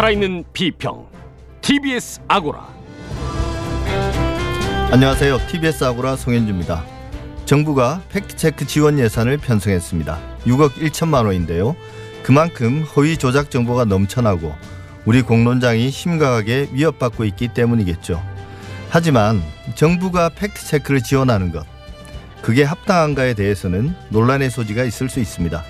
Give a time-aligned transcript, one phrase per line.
[0.00, 1.06] 살아있는 비평
[1.60, 2.66] TBS 아고라
[4.90, 5.38] 안녕하세요.
[5.46, 6.82] TBS 아고라 송현주입니다.
[7.44, 10.18] 정부가 팩트체크 지원 예산을 편성했습니다.
[10.46, 11.76] 6억 1천만 원인데요.
[12.22, 14.54] 그만큼 허위 조작 정보가 넘쳐나고
[15.04, 18.22] 우리 공론장이 심각하게 위협받고 있기 때문이겠죠.
[18.88, 19.42] 하지만
[19.74, 21.66] 정부가 팩트체크를 지원하는 것,
[22.40, 25.62] 그게 합당한가에 대해서는 논란의 소지가 있을 수 있습니다.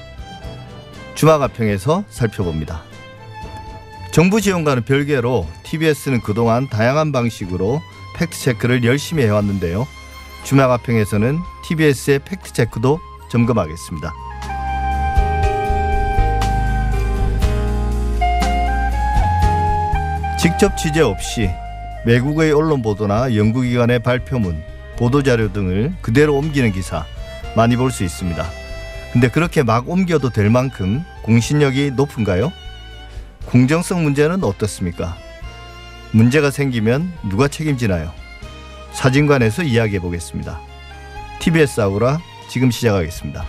[1.17, 2.90] 주마가평에서 살펴봅니다.
[4.13, 7.81] 정부 지원과는 별개로 TBS는 그동안 다양한 방식으로
[8.17, 9.87] 팩트체크를 열심히 해왔는데요.
[10.45, 12.99] 주마가평에서는 TBS의 팩트체크도
[13.31, 14.13] 점검하겠습니다.
[20.39, 21.51] 직접 취재 없이
[22.07, 24.63] 외국의 언론 보도나 연구기관의 발표문,
[24.97, 27.05] 보도자료 등을 그대로 옮기는 기사
[27.57, 28.45] 많이 볼 수 있습니다.
[29.13, 32.53] 근데 그렇게 막 옮겨도 될 만큼 공신력이 높은가요?
[33.47, 35.17] 공정성 문제는 어떻습니까?
[36.13, 38.13] 문제가 생기면 누가 책임지나요?
[38.93, 40.61] 사진관에서 이야기해 보겠습니다.
[41.41, 43.45] TBS 아우라 지금 시작하겠습니다.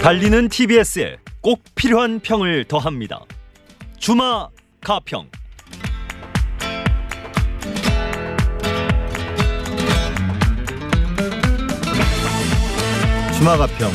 [0.00, 3.24] 달리는 TBS에 꼭 필요한 평을 더합니다.
[3.98, 4.48] 주마
[4.82, 5.30] 가평.
[13.44, 13.90] 주마가평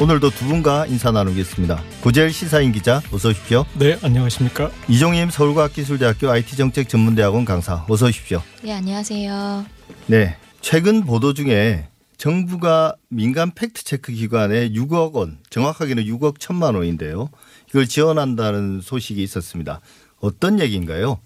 [0.00, 1.82] 오늘도 두 분과 인사 나누겠습니다.
[2.02, 3.66] 고재일 시사인 기자 어서 오십시오.
[3.78, 4.70] 네, 안녕하십니까?
[4.88, 8.42] 이종임 서울과학기술대학교 IT정책전문대학원 강사 어서 오십시오.
[8.62, 9.66] 네, 안녕하세요.
[10.06, 17.28] 네, 최근 보도 중에 정부가 민간 팩트체크 기관에 6억 원, 정확하게는 6억 1천만 원인데요.
[17.68, 19.82] 이걸 지원한다는 소식이 있었습니다.
[20.18, 21.18] 어떤 얘기인가요?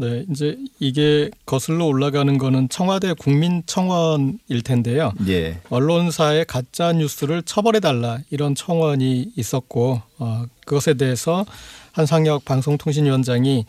[0.00, 5.12] 네, 이제 이게 거슬러 올라가는 거는 청와대 국민청원일 텐데요.
[5.26, 5.58] 예.
[5.70, 11.44] 언론사의 가짜 뉴스를 처벌해 달라 이런 청원이 있었고 어, 그것에 대해서
[11.90, 13.66] 한상혁 방송통신위원장이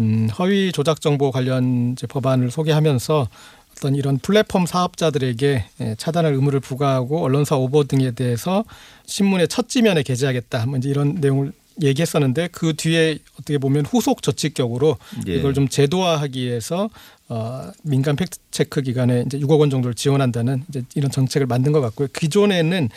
[0.00, 3.28] 음, 허위 조작 정보 관련 이제 법안을 소개하면서
[3.76, 8.64] 어떤 이런 플랫폼 사업자들에게 예, 차단할 의무를 부과하고 언론사 오보 등에 대해서
[9.06, 10.66] 신문의 첫 지면에 게재하겠다.
[10.66, 11.52] 뭐 이제 이런 내용을
[11.82, 14.96] 얘기했었는데 그 뒤에 어떻게 보면 후속 조치격으로
[15.28, 15.36] 예.
[15.36, 16.90] 이걸 좀 제도화하기 위해서
[17.28, 21.80] 어, 민간 팩트 체크 기관에 이제 6억 원 정도를 지원한다는 이제 이런 정책을 만든 것
[21.80, 22.08] 같고요.
[22.12, 22.88] 기존에는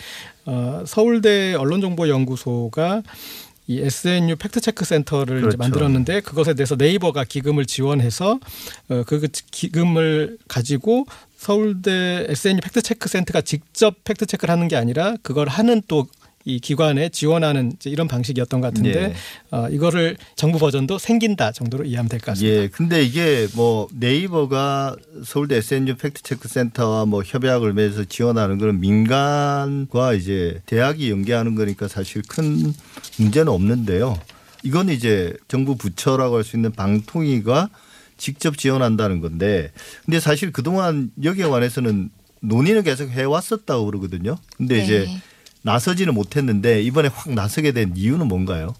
[0.45, 3.03] 어, 서울대 언론정보연구소가
[3.67, 5.47] 이 SNU 팩트체크 센터를 그렇죠.
[5.49, 8.39] 이제 만들었는데 그것에 대해서 네이버가 기금을 지원해서
[8.89, 11.05] 어, 그 기금을 가지고
[11.38, 16.07] 서울대 SNU 팩트체크 센터가 직접 팩트체크를 하는 게 아니라 그걸 하는 또
[16.45, 19.15] 이 기관에 지원하는 이제 이런 방식이었던 것 같은데 예.
[19.55, 22.63] 어, 이거를 정부 버전도 생긴다 정도로 이해하면 될 것 같습니다.
[22.63, 22.67] 예.
[22.67, 30.61] 근데 이게 뭐 네이버가 서울대 SNU 팩트체크 센터와 뭐 협약을 맺어서 지원하는 거는 민간과 이제
[30.65, 32.73] 대학이 연계하는 거니까 사실 큰
[33.19, 34.19] 문제는 없는데요.
[34.63, 37.69] 이건 이제 정부 부처라고 할 수 있는 방통위가
[38.17, 39.71] 직접 지원한다는 건데
[40.05, 42.09] 근데 사실 그동안 여기에 관해서는
[42.41, 44.35] 논의는 계속 해왔었다고 그러거든요.
[44.57, 44.83] 근데 네.
[44.83, 45.07] 이제
[45.63, 48.75] 나서지는 못했는데 이번에 확 나서게 된 이유는 뭔가요?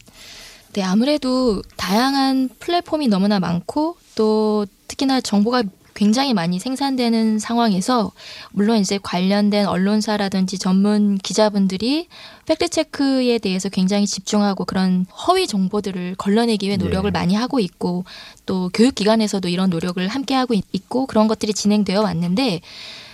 [0.74, 5.64] 네, 아무래도 다양한 플랫폼이 너무나 많고 또 특히나 정보가
[5.96, 8.12] 굉장히 많이 생산되는 상황에서
[8.52, 12.08] 물론 이제 관련된 언론사라든지 전문 기자분들이
[12.48, 17.20] 팩트 체크에 대해서 굉장히 집중하고 그런 허위 정보들을 걸러내기 위해 노력을 네.
[17.20, 18.06] 많이 하고 있고
[18.48, 22.62] 또 교육 기관에서도 이런 노력을 함께 하고 있- 있고 그런 것들이 진행되어 왔는데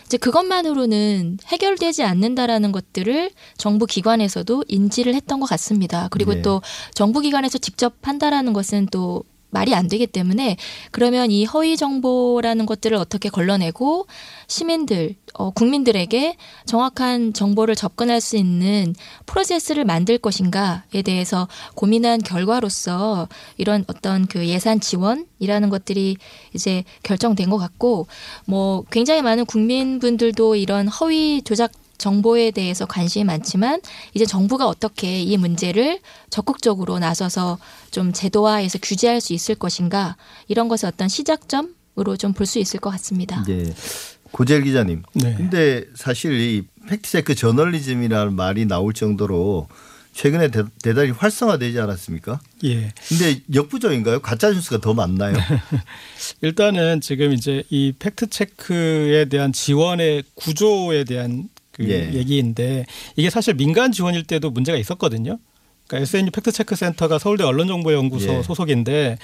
[0.09, 6.07] 이제 그것만으로는 해결되지 않는다라는 것들을 정부 기관에서도 인지를 했던 것 같습니다.
[6.09, 6.41] 그리고 네.
[6.41, 6.63] 또
[6.95, 10.57] 정부 기관에서 직접 한다라는 것은 또 말이 안 되기 때문에
[10.91, 14.07] 그러면 이 허위 정보라는 것들을 어떻게 걸러내고
[14.47, 18.95] 시민들, 어, 국민들에게 정확한 정보를 접근할 수 있는
[19.25, 23.27] 프로세스를 만들 것인가에 대해서 고민한 결과로서
[23.57, 26.17] 이런 어떤 그 예산 지원이라는 것들이
[26.53, 28.07] 이제 결정된 것 같고
[28.45, 33.81] 뭐 굉장히 많은 국민분들도 이런 허위 조작 정보에 대해서 관심이 많지만
[34.15, 35.99] 이제 정부가 어떻게 이 문제를
[36.31, 37.59] 적극적으로 나서서
[37.91, 40.15] 좀 제도화해서 규제할 수 있을 것인가
[40.47, 43.43] 이런 것의 어떤 시작점으로 좀 볼 수 있을 것 같습니다.
[43.49, 43.71] 예.
[44.31, 45.03] 고재열 기자님.
[45.13, 45.33] 네.
[45.35, 49.67] 근데 사실 이 팩트체크 저널리즘이라는 말이 나올 정도로
[50.13, 52.39] 최근에 대, 대단히 활성화되지 않았습니까?
[52.65, 52.91] 예.
[53.07, 54.19] 근데 역부족인가요?
[54.21, 55.35] 가짜 뉴스가 더 많나요?
[56.41, 61.49] 일단은 지금 이제 이 팩트 체크에 대한 지원의 구조에 대한
[61.79, 62.13] 그 예.
[62.13, 62.85] 얘기인데
[63.15, 65.39] 이게 사실 민간 지원일 때도 문제가 있었거든요.
[65.87, 68.43] 그러니까 SNU 팩트체크 센터가 서울대 언론정보연구소 예.
[68.43, 69.17] 소속인데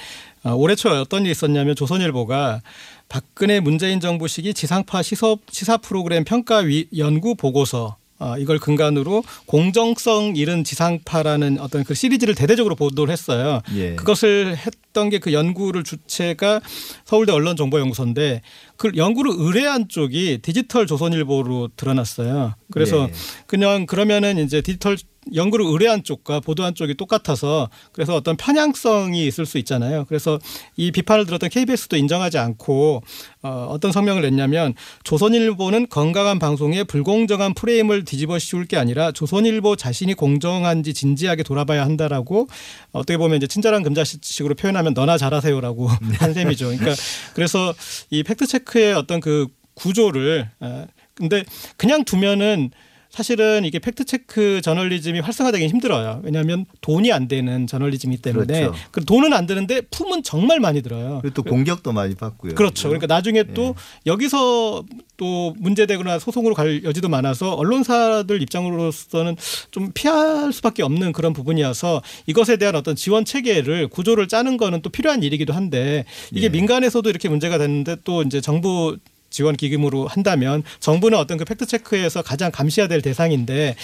[0.44, 2.62] 어, 올해 초 어떤 일이 있었냐면 조선일보가
[3.08, 9.24] 박근혜 문재인 정부 시기 지상파 시사, 시사 프로그램 평가 위, 연구 보고서 어, 이걸 근간으로
[9.46, 13.62] 공정성 잃은 지상파라는 어떤 그 시리즈를 대대적으로 보도를 했어요.
[13.76, 13.96] 예.
[13.96, 16.62] 그것을 했던 게 그 연구를 주체가
[17.04, 18.42] 서울대 언론정보연구소인데
[18.78, 22.54] 그 연구를 의뢰한 쪽이 디지털 조선일보로 드러났어요.
[22.72, 23.14] 그래서 예.
[23.48, 24.98] 그냥 그러면은 이제 디지털
[25.34, 30.06] 연구를 의뢰한 쪽과 보도한 쪽이 똑같아서 그래서 어떤 편향성이 있을 수 있잖아요.
[30.06, 30.40] 그래서
[30.76, 33.02] 이 비판을 들었던 KBS도 인정하지 않고
[33.42, 34.74] 어, 어떤 성명을 냈냐면
[35.04, 42.48] 조선일보는 건강한 방송에 불공정한 프레임을 뒤집어 씌울 게 아니라 조선일보 자신이 공정한지 진지하게 돌아봐야 한다라고
[42.92, 45.88] 어떻게 보면 이제 친절한 금자식으로 표현하면 너나 잘하세요라고
[46.20, 46.68] 한 셈이죠.
[46.68, 46.94] 그러니까
[47.34, 47.74] 그래서
[48.10, 51.44] 이 팩트 체크의 어떤 그 구조를 아, 근데
[51.78, 52.72] 그냥 두면은
[53.16, 56.20] 사실은 이게 팩트 체크 저널리즘이 활성화되기 힘들어요.
[56.26, 58.76] 왜냐하면 돈이 안 되는 저널리즘이기 때문에 그렇죠.
[58.92, 61.20] 그 돈은 안 드는데 품은 정말 많이 들어요.
[61.22, 62.56] 그리고 또 공격도 많이 받고요.
[62.56, 62.90] 그렇죠.
[62.90, 63.74] 그러니까 나중에 또 예.
[64.12, 64.84] 여기서
[65.16, 69.38] 또 문제되거나 소송으로 갈 여지도 많아서 언론사들 입장으로서는
[69.72, 74.90] 좀 피할 수밖에 없는 그런 부분이어서 이것에 대한 어떤 지원 체계를 구조를 짜는 거는 또
[74.90, 76.50] 필요한 일이기도 한데 이게 예.
[76.50, 78.98] 민간에서도 이렇게 문제가 됐는데 또 이제 정부
[79.36, 83.76] 지원 기금으로 한다면 정부는 어떤 그 팩트 체크에서 가장 감시해야 될 대상인데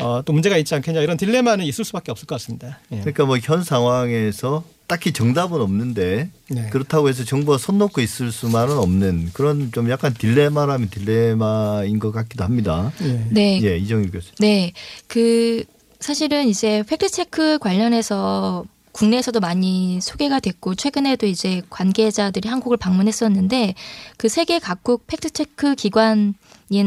[0.00, 2.80] 어, 또 문제가 있지 않겠냐 이런 딜레마는 있을 수밖에 없을 것 같습니다.
[2.90, 2.98] 예.
[2.98, 6.68] 그러니까 뭐 현 상황에서 딱히 정답은 없는데 네.
[6.70, 12.42] 그렇다고 해서 정부가 손 놓고 있을 수만은 없는 그런 좀 약간 딜레마라면 딜레마인 것 같기도
[12.42, 12.92] 합니다.
[13.02, 13.26] 예.
[13.30, 13.60] 네.
[13.62, 14.32] 예, 이정일 교수.
[14.40, 14.72] 네.
[15.06, 15.62] 그
[16.00, 18.64] 사실은 이제 팩트 체크 관련해서
[18.96, 23.74] 국내에서도 많이 소개가 됐고 최근에도 이제 관계자들이 한국을 방문했었는데
[24.16, 26.34] 그 세계 각국 팩트 체크 기관인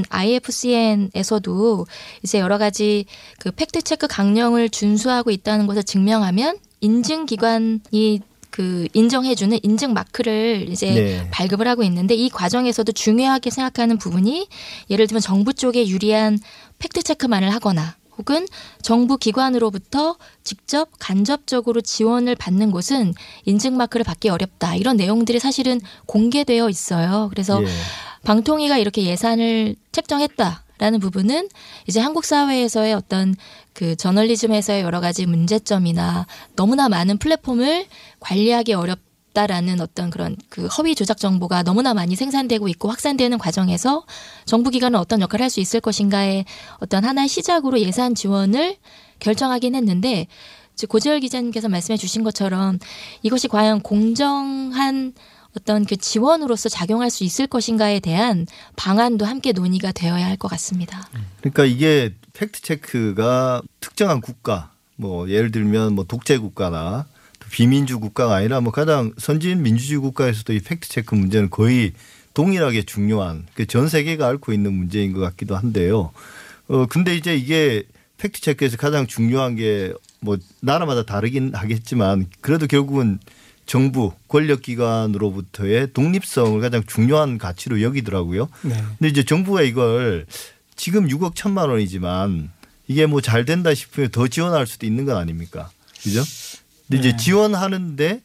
[0.09, 1.85] IFCN에서도
[2.23, 3.05] 이제 여러 가지
[3.39, 10.91] 그 팩트 체크 강령을 준수하고 있다는 것을 증명하면 인증 기관이 그 인정해주는 인증 마크를 이제
[10.91, 11.29] 네.
[11.29, 14.47] 발급을 하고 있는데 이 과정에서도 중요하게 생각하는 부분이
[14.89, 16.39] 예를 들면 정부 쪽에 유리한
[16.79, 18.45] 팩트 체크만을 하거나 혹은
[18.81, 23.13] 정부 기관으로부터 직접 간접적으로 지원을 받는 곳은
[23.45, 24.75] 인증 마크를 받기 어렵다.
[24.75, 27.27] 이런 내용들이 사실은 공개되어 있어요.
[27.29, 27.67] 그래서 예.
[28.25, 31.47] 방통위가 이렇게 예산을 책정했다 라는 부분은
[31.87, 33.35] 이제 한국 사회에서의 어떤
[33.73, 36.27] 그 저널리즘에서의 여러 가지 문제점이나
[36.57, 37.85] 너무나 많은 플랫폼을
[38.19, 38.99] 관리하기 어렵
[39.33, 44.05] 다라는 어떤 그런 그 허위 조작 정보가 너무나 많이 생산되고 있고 확산되는 과정에서
[44.45, 46.45] 정부 기관은 어떤 역할을 할 수 있을 것인가의
[46.79, 48.77] 어떤 하나의 시작으로 예산 지원을
[49.19, 50.27] 결정하긴 했는데
[50.87, 52.79] 고재열 기자님께서 말씀해 주신 것처럼
[53.23, 55.13] 이것이 과연 공정한
[55.57, 58.45] 어떤 그 지원으로서 작용할 수 있을 것인가에 대한
[58.75, 61.09] 방안도 함께 논의가 되어야 할 것 같습니다.
[61.41, 67.18] 그러니까 이게 팩트 체크가 특정한 국가 뭐 예를 들면 뭐 독재 국가나 또
[67.51, 71.93] 비민주 국가가 아니라 뭐 가장 선진 민주주의 국가에서도 이 팩트 체크 문제는 거의
[72.33, 76.11] 동일하게 중요한 그전 세계가 앓고 있는 문제인 것 같기도 한데요.
[76.67, 77.83] 어 근데 이제 이게
[78.17, 83.19] 팩트 체크에서 가장 중요한 게 뭐 나라마다 다르긴 하겠지만 그래도 결국은
[83.65, 88.49] 정부 권력 기관으로부터의 독립성을 가장 중요한 가치로 여기더라고요.
[88.63, 88.83] 네.
[88.97, 90.25] 근데 이제 정부가 이걸
[90.75, 92.51] 지금 6억 천만 원이지만
[92.87, 95.69] 이게 뭐 잘 된다 싶으면 더 지원할 수도 있는 건 아닙니까?
[96.01, 96.23] 그죠?
[96.89, 97.17] 근데 이제 네.
[97.17, 98.21] 지원하는데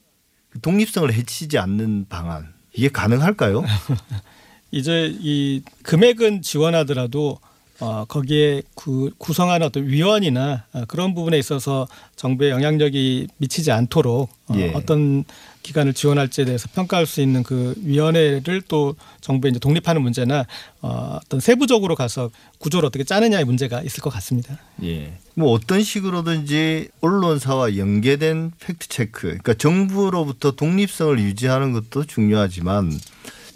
[0.48, 3.62] 그 독립성을 해치지 않는 방안 이게 가능할까요?
[4.70, 7.38] 이제 이 금액은 지원하더라도
[7.80, 14.54] 어, 거기에 구, 구성하는 어떤 위원이나 어, 그런 부분에 있어서 정부의 영향력이 미치지 않도록 어,
[14.56, 14.72] 예.
[14.74, 15.24] 어떤
[15.62, 20.46] 기관을 지원할지에 대해서 평가할 수 있는 그 위원회를 또 정부에 이제 독립하는 문제나
[20.82, 24.58] 어, 어떤 세부적으로 가서 구조를 어떻게 짜느냐의 문제가 있을 것 같습니다.
[24.84, 25.18] 예.
[25.34, 32.92] 뭐 어떤 식으로든지 언론사와 연계된 팩트 체크, 그러니까 정부로부터 독립성을 유지하는 것도 중요하지만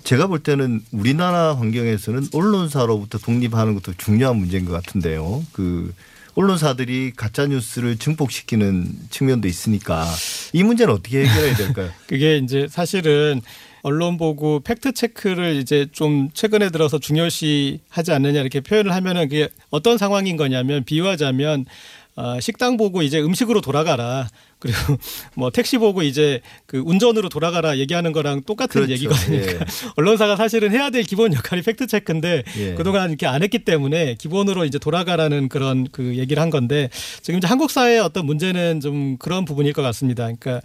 [0.09, 5.45] 제가 볼 때는 우리나라 환경에서는 언론사로부터 독립하는 것도 중요한 문제인 것 같은데요.
[5.53, 5.93] 그
[6.35, 10.07] 언론사들이 가짜 뉴스를 증폭시키는 측면도 있으니까
[10.55, 11.91] 이 문제는 어떻게 해결해야 될까요?
[12.09, 13.43] 그게 이제 사실은
[13.83, 19.51] 언론 보고 팩트 체크를 이제 좀 최근에 들어서 중요시 하지 않느냐 이렇게 표현을 하면은 그게
[19.69, 21.67] 어떤 상황인 거냐면 비유하자면
[22.17, 24.27] 어, 식당 보고 이제 음식으로 돌아가라.
[24.59, 24.79] 그리고
[25.35, 28.93] 뭐 택시 보고 이제 그 운전으로 돌아가라 얘기하는 거랑 똑같은 그렇죠.
[28.93, 29.37] 얘기거든요.
[29.37, 29.59] 예.
[29.97, 32.75] 언론사가 사실은 해야 될 기본 역할이 팩트 체크인데 예.
[32.75, 36.91] 그동안 이렇게 안 했기 때문에 기본으로 이제 돌아가라는 그런 그 얘기를 한 건데
[37.23, 40.25] 지금 이제 한국 사회의 어떤 문제는 좀 그런 부분일 것 같습니다.
[40.25, 40.61] 그러니까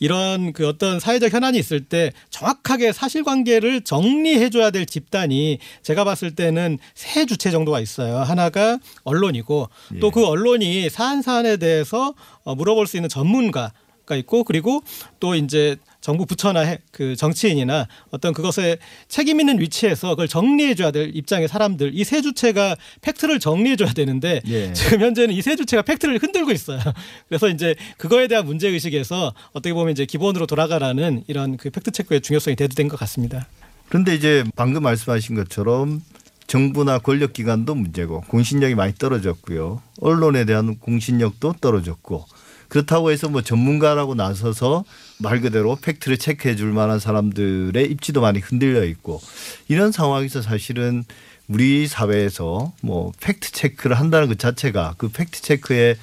[0.00, 6.78] 이런 그 어떤 사회적 현안이 있을 때 정확하게 사실관계를 정리해줘야 될 집단이 제가 봤을 때는
[6.94, 8.16] 세 주체 정도가 있어요.
[8.18, 9.68] 하나가 언론이고
[10.00, 10.10] 또 예.
[10.10, 13.72] 그 언론이 사안 사안에 대해서 어, 물어볼 수 있는 전문가
[14.10, 14.82] 가 있고 그리고
[15.20, 20.90] 또 이제 정부 부처나 해- 그 정치인이나 어떤 그것에 책임 있는 위치에서 그걸 정리해 줘야
[20.90, 24.72] 될 입장의 사람들 이 세 주체가 팩트를 정리해 줘야 되는데 예.
[24.72, 26.80] 지금 현재는 이 세 주체가 팩트를 흔들고 있어요.
[27.28, 32.20] 그래서 이제 그거에 대한 문제 의식에서 어떻게 보면 이제 기본으로 돌아가라는 이런 그 팩트 체크의
[32.22, 33.46] 중요성이 대두된 것 같습니다.
[33.88, 36.02] 그런데 이제 방금 말씀하신 것처럼
[36.48, 39.82] 정부나 권력기관도 문제고 공신력이 많이 떨어졌고요.
[40.00, 42.24] 언론에 대한 공신력도 떨어졌고
[42.70, 44.84] 그렇다고 해서 뭐 전문가라고 나서서
[45.18, 49.20] 말 그대로 팩트를 체크해 줄 만한 사람들의 입지도 많이 흔들려 있고
[49.68, 51.04] 이런 상황에서 사실은
[51.48, 55.96] 우리 사회에서 뭐 팩트 체크를 한다는 것 자체가 그 팩트 체크의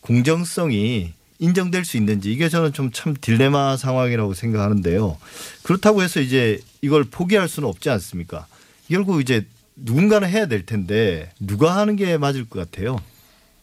[0.00, 5.18] 공정성이 인정될 수 있는지 이게 저는 좀 참 딜레마 상황이라고 생각하는데요.
[5.64, 8.46] 그렇다고 해서 이제 이걸 포기할 수는 없지 않습니까?
[8.88, 13.00] 결국 이제 누군가는 해야 될 텐데 누가 하는 게 맞을 것 같아요?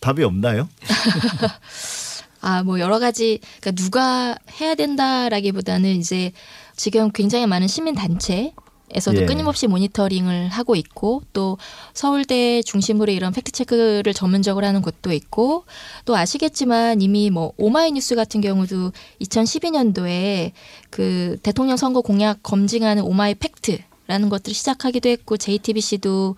[0.01, 0.67] 답이 없나요?
[2.41, 6.31] 아, 뭐 여러 가지 그러니까 누가 해야 된다라기보다는 이제
[6.75, 8.53] 지금 굉장히 많은 시민 단체
[8.91, 9.25] 에서도 예.
[9.25, 11.58] 끊임없이 모니터링을 하고 있고 또
[11.93, 15.65] 서울대 중심으로 이런 팩트 체크를 전문적으로 하는 곳도 있고
[16.05, 18.91] 또 아시겠지만 이미 뭐 오마이뉴스 같은 경우도
[19.22, 20.51] 2012년도에
[20.89, 26.36] 그 대통령 선거 공약 검증하는 오마이 팩트라는 것들을 시작하기도 했고 JTBC도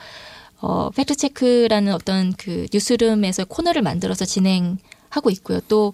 [0.59, 4.77] 어, 팩트 체크라는 어떤 그 뉴스룸에서 코너를 만들어서 진행
[5.11, 5.59] 하고 있고요.
[5.67, 5.93] 또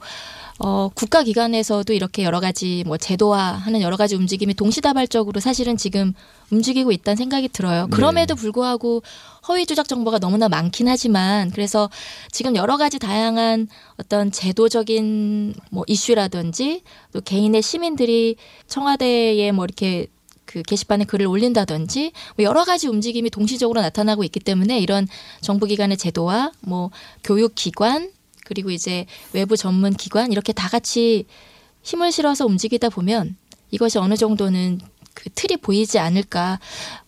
[0.59, 6.13] 어, 국가기관에서도 이렇게 여러 가지 뭐 제도화하는 여러 가지 움직임이 동시다발적으로 사실은 지금
[6.49, 7.87] 움직이고 있다는 생각이 들어요.
[7.91, 9.03] 그럼에도 불구하고
[9.47, 11.89] 허위 조작 정보가 너무나 많긴 하지만 그래서
[12.31, 16.81] 지금 여러 가지 다양한 어떤 제도적인 뭐 이슈라든지
[17.13, 18.35] 또 개인의 시민들이
[18.67, 20.07] 청와대에 뭐 이렇게
[20.45, 25.07] 그 게시판에 글을 올린다든지 뭐 여러 가지 움직임이 동시적으로 나타나고 있기 때문에 이런
[25.41, 26.89] 정부기관의 제도와 뭐
[27.23, 28.11] 교육기관
[28.47, 31.25] 그리고 이제 외부 전문 기관 이렇게 다 같이
[31.83, 33.35] 힘을 실어서 움직이다 보면
[33.71, 34.79] 이것이 어느 정도는
[35.13, 36.59] 그 틀이 보이지 않을까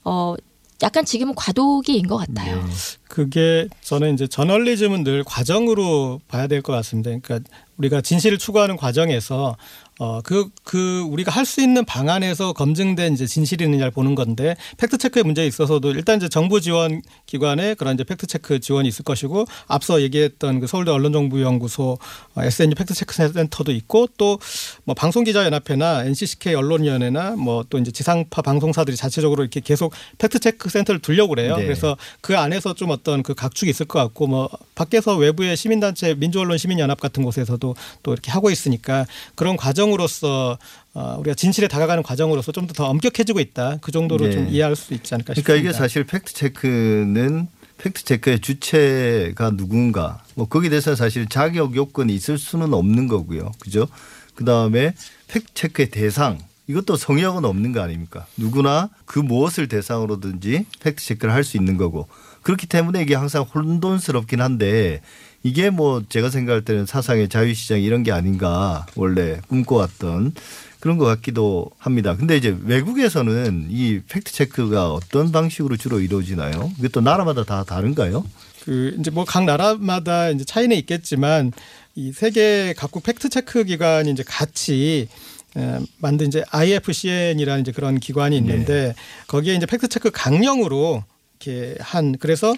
[0.03, 0.35] 어
[0.83, 2.61] 약간 지금은 과도기인 것 같아요.
[2.61, 2.71] 네.
[3.09, 7.09] 그게 저는 이제 저널리즘은 늘 과정으로 봐야 될 것 같습니다.
[7.21, 7.39] 그러니까
[7.77, 9.55] 우리가 진실을 추구하는 과정에서
[10.01, 15.45] 어그그 우리가 할 수 있는 방안에서 검증된 이제 진실이 있느냐를 보는 건데 팩트 체크의 문제에
[15.47, 20.59] 있어서도 일단 이제 정부 지원 기관에 그런 이제 팩트 체크 지원이 있을 것이고 앞서 얘기했던
[20.61, 21.97] 그 서울대 언론정보연구소
[22.35, 24.37] 어, SNU 팩트 체크 센터도 있고 또
[24.85, 30.69] 뭐 방송기자 연합회나 NCCK 언론위원회나 뭐 또 이제 지상파 방송사들이 자체적으로 이렇게 계속 팩트 체크
[30.69, 31.57] 센터를 두려고 그래요.
[31.57, 31.63] 네.
[31.63, 36.57] 그래서 그 안에서 좀 어떤 그 각축이 있을 것 같고 뭐 밖에서 외부의 시민단체 민주언론
[36.57, 40.57] 시민연합 같은 곳에서도 또 이렇게 하고 있으니까 그런 과정으로서
[40.93, 43.77] 어, 우리가 진실에 다가가는 과정으로서 좀 더 엄격해지고 있다.
[43.81, 44.31] 그 정도로 네.
[44.31, 45.69] 좀 이해할 수 있지 않을까 그러니까 싶습니다.
[45.69, 47.47] 이게 사실 팩트 체크는
[47.79, 53.51] 팩트 체크의 주체가 누군가 뭐 거기에 대해서 사실 자격 요건이 있을 수는 없는 거고요.
[53.59, 53.87] 그죠?
[54.35, 54.93] 그 다음에
[55.27, 56.37] 팩트 체크의 대상
[56.67, 58.27] 이것도 성역은 없는 거 아닙니까?
[58.37, 62.07] 누구나 그 무엇을 대상으로든지 팩트 체크를 할 수 있는 거고
[62.49, 65.01] 그렇기 때문에 이게 항상 혼돈스럽긴 한데
[65.43, 70.33] 이게 뭐 제가 생각할 때는 사상의 자유시장 이런 게 아닌가 원래 꿈꿔왔던
[70.79, 72.15] 그런 것 같기도 합니다.
[72.15, 76.71] 근데 이제 외국에서는 이 팩트 체크가 어떤 방식으로 주로 이루어지나요?
[76.79, 78.25] 이게 또 나라마다 다 다른가요?
[78.65, 81.51] 그 이제 뭐 각 나라마다 이제 차이는 있겠지만
[81.93, 85.07] 이 세계 각국 팩트 체크 기관이 이제 같이
[85.55, 88.95] 에, 만든 이제 IFCN이라는 이제 그런 기관이 있는데
[89.27, 91.03] 거기에 이제 팩트 체크 강령으로
[91.39, 92.53] 이렇게 한 그래서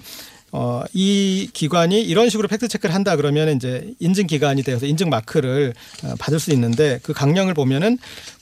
[0.51, 5.73] 어, 이 기관이 이런 식으로 팩트 체크를 한다 그러면 이제 인증 기관이 되어서 인증 마크를
[6.03, 7.97] 어, 받을 수 있는데 그 강령을 보면은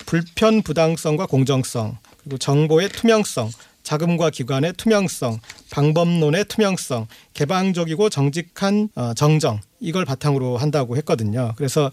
[0.05, 3.51] 불편 부당성과 공정성 그리고 정보의 투명성
[3.83, 5.39] 자금과 기관의 투명성,
[5.71, 11.53] 방법론의 투명성, 개방적이고 정직한 어, 정정 이걸 바탕으로 한다고 했거든요.
[11.55, 11.91] 그래서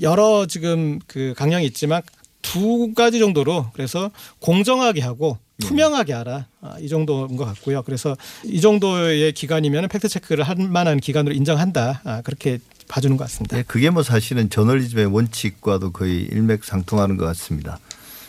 [0.00, 2.02] 여러 지금 그 강령이 있지만
[2.40, 4.10] 두 가지 정도로 그래서
[4.40, 7.82] 공정하게 하고 투명하게 하라 아, 이 정도인 것 같고요.
[7.82, 12.58] 그래서 이 정도의 기간이면 팩트 체크를 할 만한 기관으로 인정한다 아, 그렇게
[12.88, 13.56] 봐주는 것 같습니다.
[13.56, 17.78] 네, 그게 뭐 사실은 저널리즘의 원칙과도 거의 일맥상통하는 것 같습니다.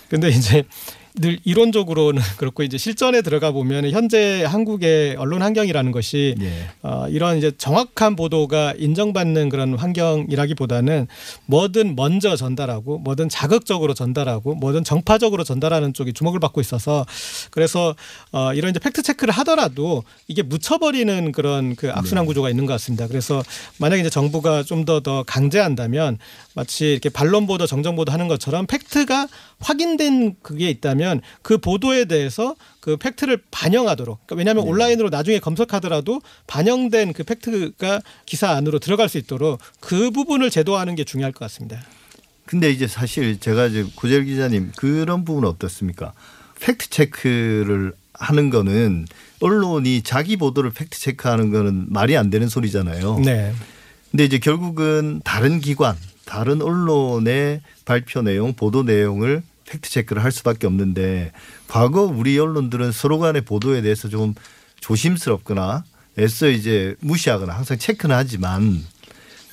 [0.10, 0.64] 근데 이제
[1.18, 6.52] 늘 이론적으로는 그렇고 이제 실전에 들어가 보면 현재 한국의 언론 환경이라는 것이 예.
[6.82, 11.08] 어, 이런 이제 정확한 보도가 인정받는 그런 환경이라기보다는
[11.46, 17.06] 뭐든 먼저 전달하고 뭐든 자극적으로 전달하고 뭐든 정파적으로 전달하는 쪽이 주목을 받고 있어서
[17.50, 17.96] 그래서
[18.32, 23.08] 어, 이런 이제 팩트 체크를 하더라도 이게 묻혀버리는 그런 그 악순환 구조가 있는 것 같습니다.
[23.08, 23.42] 그래서
[23.78, 26.18] 만약에 이제 정부가 좀 더더 강제한다면
[26.56, 29.28] 마치 이렇게 반론 보도 정정 보도 하는 것처럼 팩트가
[29.60, 37.14] 확인된 그게 있다면 그 보도에 대해서 그 팩트를 반영하도록 그러니까 왜냐하면 온라인으로 나중에 검색하더라도 반영된
[37.14, 41.82] 그 팩트가 기사 안으로 들어갈 수 있도록 그 부분을 제도화하는 게 중요할 것 같습니다.
[42.46, 46.14] 근데 이제 사실 제가 이제 구절 기자님 그런 부분은 어떻습니까?
[46.62, 49.08] 팩트 체크를 하는 거는
[49.42, 53.20] 언론이 자기 보도를 팩트 체크하는 거는 말이 안 되는 소리잖아요.
[53.20, 53.54] 네.
[54.12, 60.68] 근데 이제 결국은 다른 기관, 다른 언론의 발표 내용, 보도 내용을 팩트 체크를 할 수밖에
[60.68, 61.32] 없는데
[61.68, 64.36] 과거 우리 언론들은 서로 간의 보도에 대해서 좀
[64.80, 65.84] 조심스럽거나
[66.20, 68.84] 애써 이제 무시하거나 항상 체크는 하지만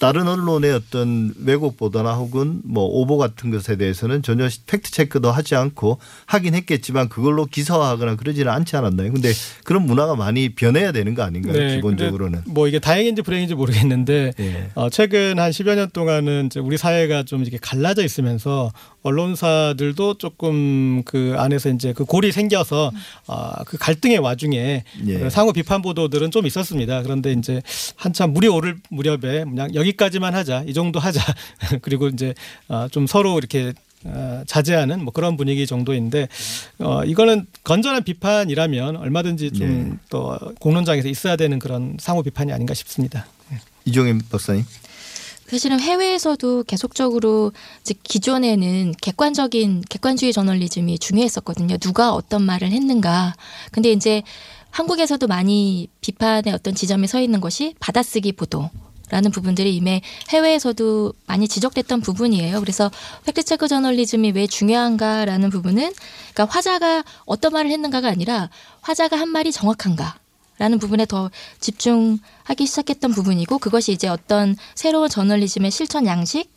[0.03, 5.55] 다른 언론의 어떤 왜곡 보도나 혹은 뭐 오보 같은 것에 대해서는 전혀 팩트 체크도 하지
[5.55, 9.13] 않고 하긴 했겠지만 그걸로 기사화하거나 그러지는 않지 않았나요?
[9.13, 9.33] 근데
[9.63, 11.57] 그런 문화가 많이 변해야 되는 거 아닌가요?
[11.57, 12.43] 네, 기본적으로는.
[12.47, 14.71] 뭐 이게 다행인지 불행인지 모르겠는데 예.
[14.75, 21.03] 어, 최근 한 10여 년 동안은 이제 우리 사회가 좀 이렇게 갈라져 있으면서 언론사들도 조금
[21.05, 22.91] 그 안에서 이제 그 골이 생겨서
[23.27, 25.19] 아, 그 갈등의 와중에 예.
[25.19, 27.03] 그 상호 비판 보도들은 좀 있었습니다.
[27.03, 27.63] 그런데 이제
[27.97, 31.21] 한참 물이 오를 무렵에 그냥 여기 까지만 하자, 이 정도 하자.
[31.83, 32.35] 그리고 이제
[32.69, 33.73] 아, 좀 서로 이렇게
[34.05, 36.29] 어, 자제하는 뭐 그런 분위기 정도인데
[36.81, 39.97] 어 이거는 건전한 비판이라면 얼마든지 좀 네.
[40.11, 43.27] 또 공론장에서 있어야 되는 그런 상호 비판이 아닌가 싶습니다.
[43.85, 44.65] 이종임 박사님.
[45.47, 51.77] 사실은 해외에서도 계속적으로 이제 기존에는 객관적인 객관주의 저널리즘이 중요했었거든요.
[51.77, 53.35] 누가 어떤 말을 했는가.
[53.71, 54.23] 근데 이제
[54.71, 58.71] 한국에서도 많이 비판의 어떤 지점에 서 있는 것이 받아쓰기 보도.
[59.13, 60.01] 라는 부분들이 이미
[60.31, 62.61] 해외에서도 많이 지적됐던 부분이에요.
[62.61, 62.91] 그래서
[63.27, 65.93] 팩트체크 저널리즘이 왜 중요한가라는 부분은
[66.33, 68.49] 그러니까 화자가 어떤 말을 했는가가 아니라
[68.81, 70.17] 화자가 한 말이 정확한가.
[70.59, 76.49] 라는 부분에 더 집중하기 시작했던 부분이고 그것이 이제 어떤 새로운 저널리즘의 실천 양식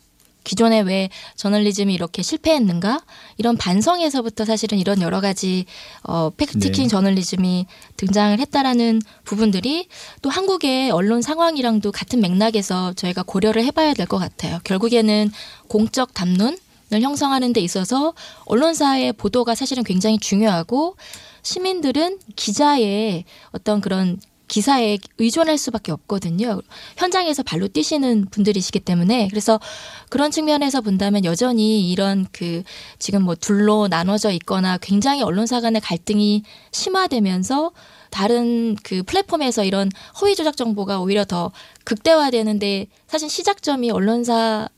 [0.46, 3.00] 기존에 왜 저널리즘이 이렇게 실패했는가
[3.36, 5.66] 이런 반성에서부터 사실은 이런 여러 가지
[6.04, 6.88] 어 팩트체킹 네.
[6.88, 9.88] 저널리즘이 등장을 했다라는 부분들이
[10.22, 14.60] 또 한국의 언론 상황이랑도 같은 맥락에서 저희가 고려를 해봐야 될 것 같아요.
[14.62, 15.32] 결국에는
[15.66, 16.56] 공적 담론
[16.92, 20.94] 을 형성하는 데 있어서 언론사의 보도가 사실은 굉장히 중요하고
[21.42, 26.60] 시민들은 기자의 어떤 그런 기사에 의존할 수밖에 없거든요.
[26.96, 29.60] 현장에서 발로 뛰시는 분들이시기 때문에 그래서
[30.08, 32.62] 그런 측면에서 본다면 여전히 이런 그
[32.98, 37.72] 지금 뭐 둘로 나눠져 있거나 굉장히 언론사 간의 갈등이 심화되면서
[38.10, 41.50] 다른 그 플랫폼에서 이런 허위 조작 정보가 오히려 더
[41.84, 44.68] 극대화되는데 사실 시작점이 언론사 가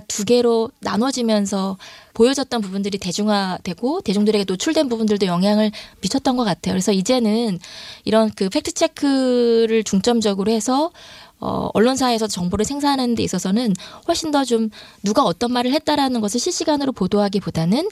[0.00, 1.76] 두 개로 나눠지면서
[2.14, 6.72] 보여졌던 부분들이 대중화되고 대중들에게 노출된 부분들도 영향을 미쳤던 것 같아요.
[6.72, 7.58] 그래서 이제는
[8.04, 10.90] 이런 그 팩트 체크를 중점적으로 해서
[11.40, 13.74] 어, 언론사에서 정보를 생산하는 데 있어서는
[14.06, 14.70] 훨씬 더 좀
[15.02, 17.88] 누가 어떤 말을 했다라는 것을 실시간으로 보도하기보다는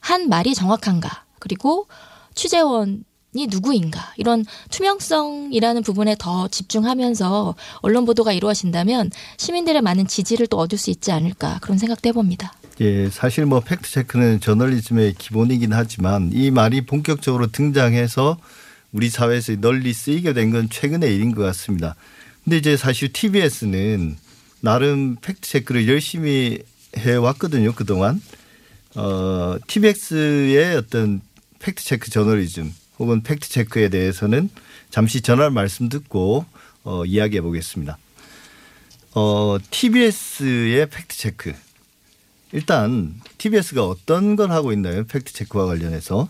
[0.00, 1.86] 한 말이 정확한가 그리고
[2.34, 10.78] 취재원이 누구인가 이런 투명성이라는 부분에 더 집중하면서 언론 보도가 이루어진다면 시민들의 많은 지지를 또 얻을
[10.78, 12.54] 수 있지 않을까 그런 생각도 해봅니다.
[12.80, 18.38] 예, 사실 뭐 팩트 체크는 저널리즘의 기본이긴 하지만 이 말이 본격적으로 등장해서
[18.92, 21.96] 우리 사회에서 널리 쓰이게 된 건 최근의 일인 것 같습니다.
[22.44, 24.16] 근데 이제 사실 TBS는
[24.60, 26.60] 나름 팩트 체크를 열심히
[26.98, 28.20] 해 왔거든요, 그동안.
[28.94, 31.20] 어, TBS의 어떤
[31.58, 34.50] 팩트 체크 저널리즘 혹은 팩트 체크에 대해서는
[34.90, 36.44] 잠시 전할 말씀 듣고
[36.84, 37.98] 어, 이야기해 보겠습니다.
[39.14, 41.54] 어, TBS의 팩트 체크.
[42.52, 45.04] 일단 TBS가 어떤 걸 하고 있나요?
[45.04, 46.28] 팩트 체크와 관련해서.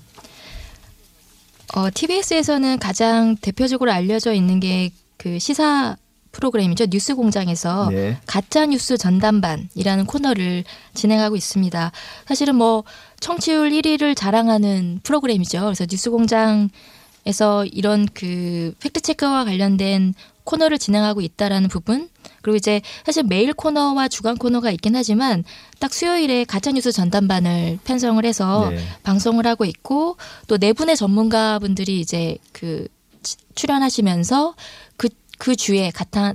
[1.75, 4.91] 어, TBS에서는 가장 대표적으로 알려져 있는 게
[5.25, 5.97] 그 시사
[6.33, 6.87] 프로그램이죠.
[6.87, 8.19] 뉴스 공장에서 네.
[8.27, 11.93] 가짜 뉴스 전담반이라는 코너를 진행하고 있습니다.
[12.27, 12.85] 사실은 뭐
[13.29, 15.61] 청취율 1위를 자랑하는 프로그램이죠.
[15.63, 20.13] 그래서 뉴스 공장에서 이런 그 팩트 체크와 관련된
[20.45, 22.11] 코너를 진행하고 있다라는 부분
[22.43, 25.43] 그리고 이제 사실 메일 코너와 주간 코너가 있긴 하지만
[25.79, 28.79] 딱 수요일에 가짜 뉴스 전담반을 편성을 해서 네.
[29.05, 32.87] 방송을 하고 있고 또 네 분의 전문가분들이 이제 그
[33.23, 34.55] 치- 출연하시면서
[34.99, 36.35] 그 그 주에 가장,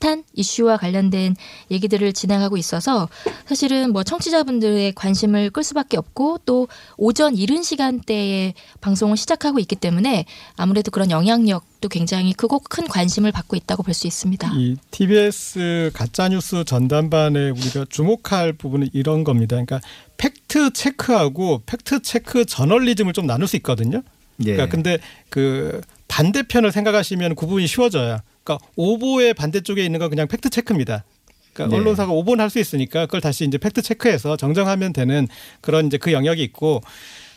[0.00, 1.36] 핫한 이슈와 관련된
[1.70, 3.08] 얘기들을 진행하고 있어서
[3.46, 10.24] 사실은 뭐 청취자분들의 관심을 끌 수밖에 없고 또 오전 이른 시간대에 방송을 시작하고 있기 때문에
[10.56, 14.52] 아무래도 그런 영향력도 굉장히 크고 큰 관심을 받고 있다고 볼 수 있습니다.
[14.54, 19.56] 이 TBS 가짜 뉴스 전담반에 우리가 주목할 부분은 이런 겁니다.
[19.56, 19.80] 그러니까
[20.16, 24.02] 팩트 체크하고 팩트 체크 저널리즘을 좀 나눌 수 있거든요.
[24.40, 24.52] 예.
[24.52, 24.98] 그러니까 근데
[25.30, 28.18] 그 반대편을 생각하시면 구분이 쉬워져요.
[28.42, 31.04] 그러니까 오보의 반대쪽에 있는 건 그냥 팩트 체크입니다.
[31.52, 31.80] 그러니까 네.
[31.80, 35.28] 언론사가 오보는 할 수 있으니까 그걸 다시 이제 팩트 체크해서 정정하면 되는
[35.60, 36.80] 그런 이제 그 영역이 있고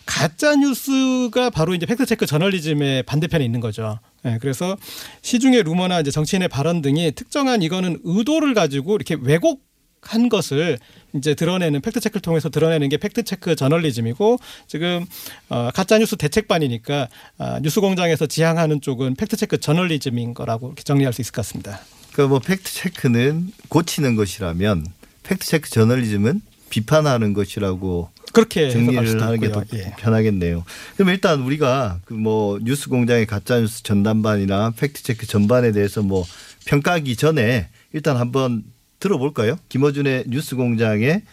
[0.05, 3.99] 가짜 뉴스가 바로 이제 팩트 체크 저널리즘의 반대편에 있는 거죠.
[4.25, 4.77] 예, 그래서
[5.21, 10.79] 시중의 루머나 이제 정치인의 발언 등이 특정한 이거는 의도를 가지고 이렇게 왜곡한 것을
[11.13, 15.05] 이제 드러내는 팩트 체크를 통해서 드러내는 게 팩트 체크 저널리즘이고 지금
[15.49, 21.21] 어, 가짜 뉴스 대책반이니까 아, 뉴스공장에서 지향하는 쪽은 팩트 체크 저널리즘인 거라고 이렇게 정리할 수
[21.21, 21.79] 있을 것 같습니다.
[22.13, 24.85] 그 뭐 팩트 체크는 고치는 것이라면
[25.23, 29.65] 팩트 체크 저널리즘은 비판하는 것이라고 그렇게 정리를 하는 게 있고요.
[29.65, 29.93] 더 예.
[29.97, 30.63] 편하겠네요.
[30.95, 36.25] 그럼 일단 우리가 그 뭐 뉴스 공장의 가짜 뉴스 전담반이나 팩트 체크 전반에 대해서 뭐
[36.65, 38.63] 평가하기 전에 일단 한번
[39.01, 39.57] 들어볼까요?
[39.67, 41.23] 김어준의 뉴스 공장의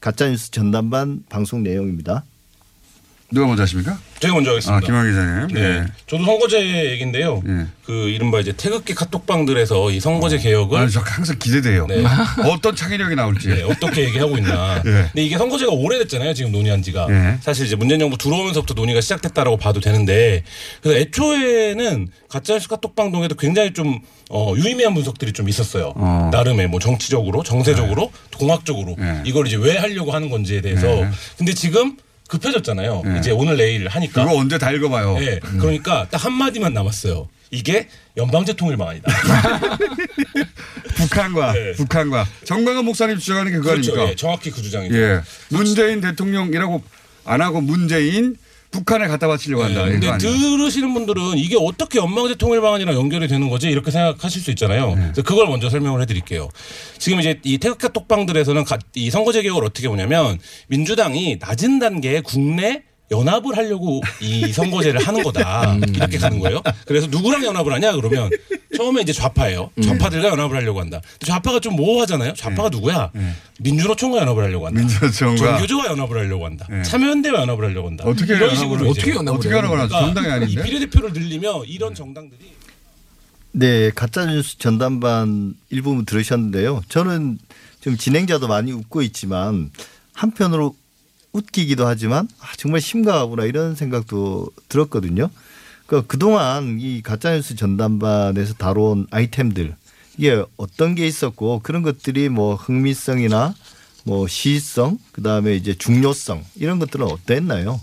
[0.00, 2.24] 가짜 뉴스 전담반 방송 내용입니다.
[3.32, 3.98] 누가 먼저 하십니까?
[4.18, 4.76] 제가 먼저 하겠습니다.
[4.76, 5.48] 아, 김학 기자님.
[5.54, 5.86] 네.
[6.06, 7.42] 저도 선거제 얘기인데요.
[7.46, 7.66] 예.
[7.84, 11.86] 그 이른바 이제 태극기 카톡방들에서 이 선거제 개혁을 아, 저 항상 기대돼요.
[11.86, 12.02] 네.
[12.44, 13.48] 어떤 창의력이 나올지.
[13.48, 14.82] 네, 어떻게 얘기하고 있나.
[14.84, 14.90] 예.
[14.90, 16.34] 근데 이게 선거제가 오래됐잖아요.
[16.34, 17.06] 지금 논의한 지가.
[17.08, 17.38] 예.
[17.40, 20.42] 사실 이제 문재인 정부 들어오면서부터 논의가 시작됐다라고 봐도 되는데
[20.82, 25.92] 그래서 애초에는 가짜뉴스 카톡방 동에도 굉장히 좀 어, 유의미한 분석들이 좀 있었어요.
[25.96, 26.30] 어.
[26.32, 29.22] 나름의 뭐 정치적으로, 정세적으로, 공학적으로 예.
[29.24, 30.88] 이걸 이제 왜 하려고 하는 건지에 대해서.
[30.88, 31.08] 예.
[31.38, 31.96] 근데 지금
[32.30, 33.02] 급해졌잖아요.
[33.06, 33.18] 예.
[33.18, 34.24] 이제 오늘 내일 하니까.
[34.24, 35.18] 그거 언제 다 읽어봐요.
[35.18, 37.28] 네, 그러니까 딱 한마디만 남았어요.
[37.50, 39.12] 이게 연방제 통일방안이다.
[40.94, 41.72] 북한과 네.
[41.72, 43.90] 북한과 정광훈 목사님 주장하는 게 그거 그렇죠.
[43.92, 44.12] 아닙니까?
[44.12, 44.96] 예, 정확히 그 주장이죠.
[44.96, 45.20] 예.
[45.48, 46.82] 문재인 대통령이라고
[47.24, 48.36] 안 하고 문재인
[48.70, 49.84] 북한에 갖다 바치려고 한다.
[49.84, 50.16] 네, 근데?
[50.18, 54.94] 들으시는 분들은 이게 어떻게 연방제 통일 방안이랑 연결이 되는 거지 이렇게 생각하실 수 있잖아요.
[54.94, 55.02] 네.
[55.02, 56.48] 그래서 그걸 먼저 설명을 해드릴게요.
[56.98, 62.82] 지금 이제 이 태극기 톡방들에서는 가- 이 선거제 개혁을 어떻게 보냐면 민주당이 낮은 단계의 국내
[63.10, 65.82] 연합을 하려고 이 선거제를 하는 거다 음.
[65.94, 66.62] 이렇게 가는 거예요.
[66.86, 68.30] 그래서 누구랑 연합을 하냐 그러면
[68.76, 69.70] 처음에 이제 좌파예요.
[69.76, 69.82] 음.
[69.82, 71.00] 좌파들과 연합을 하려고 한다.
[71.18, 72.34] 좌파가 좀 모호하잖아요.
[72.34, 73.10] 좌파가 누구야?
[73.58, 74.80] 민주노총과 연합을 하려고 한다.
[74.80, 74.86] 네.
[74.86, 76.66] 민주노총과 정교조와 연합을 하려고 한다.
[76.70, 76.82] 네.
[76.82, 78.04] 참여연대와 연합을 하려고 한다.
[78.06, 80.62] 어떻게 이런 연합을 식으로 어떻게 연합을 어떻게 하는 거나 정당이 이 아닌데.
[80.62, 82.38] 비례대표를 늘리면 이런 정당들이
[83.52, 86.82] 네, 가짜 뉴스 전담반 일부분 들으셨는데요.
[86.88, 87.38] 저는
[87.80, 89.70] 지금 진행자도 많이 웃고 있지만
[90.12, 90.76] 한편으로
[91.32, 95.30] 웃기기도 하지만 아, 정말 심각하구나 이런 생각도 들었거든요.
[95.86, 99.76] 그 그동안 이 가짜 뉴스 전담반에서 다뤄온 아이템들
[100.18, 103.54] 이게 어떤 게 있었고 그런 것들이 뭐 흥미성이나
[104.04, 107.80] 뭐 시의성 그다음에 이제 중요성 이런 것들은 어땠나요?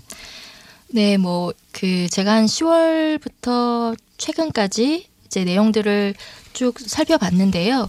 [0.90, 6.14] 네, 뭐 그 제가 한 10월부터 최근까지 이제 내용들을
[6.54, 7.88] 쭉 살펴봤는데요.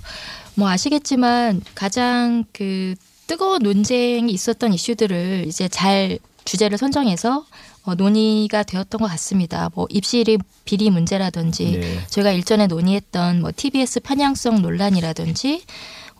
[0.53, 2.93] 뭐 아시겠지만 가장 그
[3.29, 7.45] 뜨거운 논쟁이 있었던 이슈들을 이제 잘 주제를 선정해서
[7.83, 9.69] 어, 논의가 되었던 것 같습니다.
[9.75, 10.25] 뭐 입시
[10.65, 12.07] 비리 문제라든지 네.
[12.07, 15.63] 저희가 일전에 논의했던 뭐 TBS 편향성 논란이라든지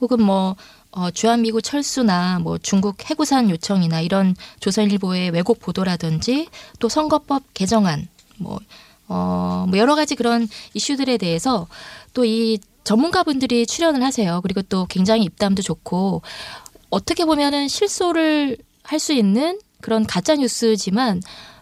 [0.01, 0.55] 혹은 뭐
[0.91, 8.59] 어, 주한미군 철수나 뭐 중국 해구산 요청이나 이런 조선일보의 왜곡 보도라든지 또 선거법 개정안 뭐,
[9.07, 11.67] 어, 뭐 여러 가지 그런 이슈들에 대해서
[12.13, 14.41] 또 이 전문가분들이 출연을 하세요.
[14.41, 16.23] 그리고 또 굉장히 입담도 좋고
[16.89, 21.21] 어떻게 보면은 실소를 할 수 있는 그런 가짜 뉴스지만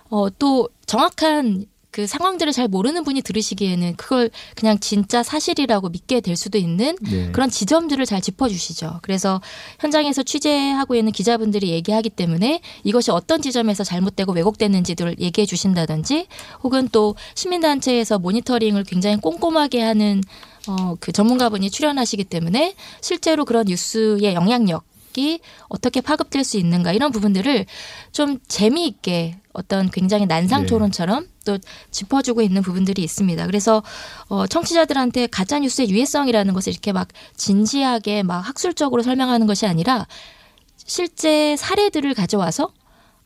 [0.09, 6.35] 어, 또 정확한 그 상황들을 잘 모르는 분이 들으시기에는 그걸 그냥 진짜 사실이라고 믿게 될
[6.35, 7.31] 수도 있는 네.
[7.31, 8.99] 그런 지점들을 잘 짚어주시죠.
[9.01, 9.41] 그래서
[9.79, 16.27] 현장에서 취재하고 있는 기자분들이 얘기하기 때문에 이것이 어떤 지점에서 잘못되고 왜곡됐는지를 얘기해 주신다든지
[16.63, 20.21] 혹은 또 시민단체에서 모니터링을 굉장히 꼼꼼하게 하는
[20.67, 24.83] 어, 그 전문가분이 출연하시기 때문에 실제로 그런 뉴스의 영향력
[25.17, 27.65] 이 어떻게 파급될 수 있는가 이런 부분들을
[28.11, 30.67] 좀 재미있게 어떤 굉장히 난상 네.
[30.67, 31.57] 토론처럼 또
[31.89, 33.47] 짚어주고 있는 부분들이 있습니다.
[33.47, 33.81] 그래서
[34.29, 40.05] 어, 청취자들한테 가짜 뉴스의 유해성이라는 것을 이렇게 막 진지하게 막 학술적으로 설명하는 것이 아니라
[40.77, 42.71] 실제 사례들을 가져와서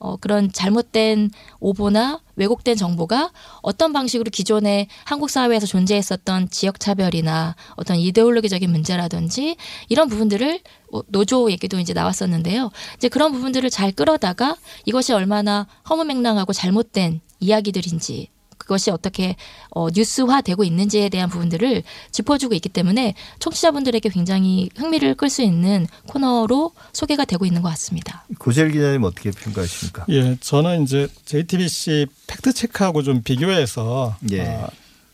[0.02, 7.98] 어, 그런 잘못된 오보나 왜곡된 정보가 어떤 방식으로 기존에 한국 사회에서 존재했었던 지역 차별이나 어떤
[7.98, 9.58] 이데올로기적인 문제라든지
[9.90, 10.60] 이런 부분들을
[10.92, 12.72] 어, 노조 얘기도 이제 나왔었는데요.
[12.96, 18.30] 이제 그런 부분들을 잘 끌어다가 이것이 얼마나 허무맹랑하고 잘못된 이야기들인지
[18.62, 19.36] 그것이 어떻게
[19.72, 26.72] 어, 뉴스화되고 있는지에 대한 부분들을 짚어주고 있기 때문에 청취자분들에게 굉장히 흥미를 끌 수 있는 코너로
[26.94, 28.26] 소개가 되고 있는 것 같습니다.
[28.38, 30.06] 고재일 기자님 어떻게 평가하십니까?
[30.10, 34.42] 예, 저는 이제 JTBC 팩트 체크하고 좀 비교해서 예.
[34.42, 34.70] 어,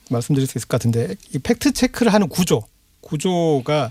[0.10, 2.64] 말씀드릴 수 있을 것 같은데 이 팩트 체크를 하는 구조,
[3.02, 3.90] 구조가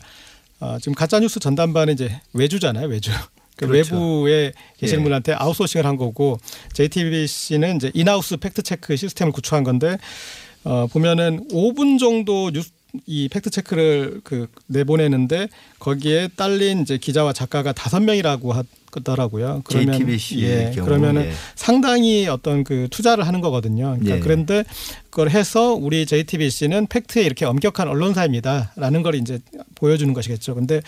[0.61, 3.11] 어, 지금 가짜 뉴스 전담반은 이제 외주잖아요, 외주.
[3.57, 3.95] 그 그렇죠.
[3.95, 5.05] 외부에 계시는 예.
[5.05, 6.39] 분한테 아웃소싱을 한 거고
[6.75, 9.99] JTBC는 이제 in-house 팩트 체크 시스템을 구축한 건데
[10.65, 12.71] 어, 보면은 5분 정도 뉴스
[13.05, 18.55] 이 팩트 체크를 그 내보내는데 거기에 딸린 이제 기자와 작가가 다섯 명이라고
[18.97, 19.63] 하더라고요.
[19.69, 21.33] JTBC의 예, 경우, 그러면은 예.
[21.55, 23.97] 상당히 어떤 그 투자를 하는 거거든요.
[23.99, 24.21] 그러니까 예.
[24.21, 24.65] 그런데
[25.11, 29.39] 그걸 해서 우리 JTBC는 팩트에 이렇게 엄격한 언론사입니다라는 걸 이제
[29.75, 30.55] 보여주는 것이겠죠.
[30.55, 30.81] 근데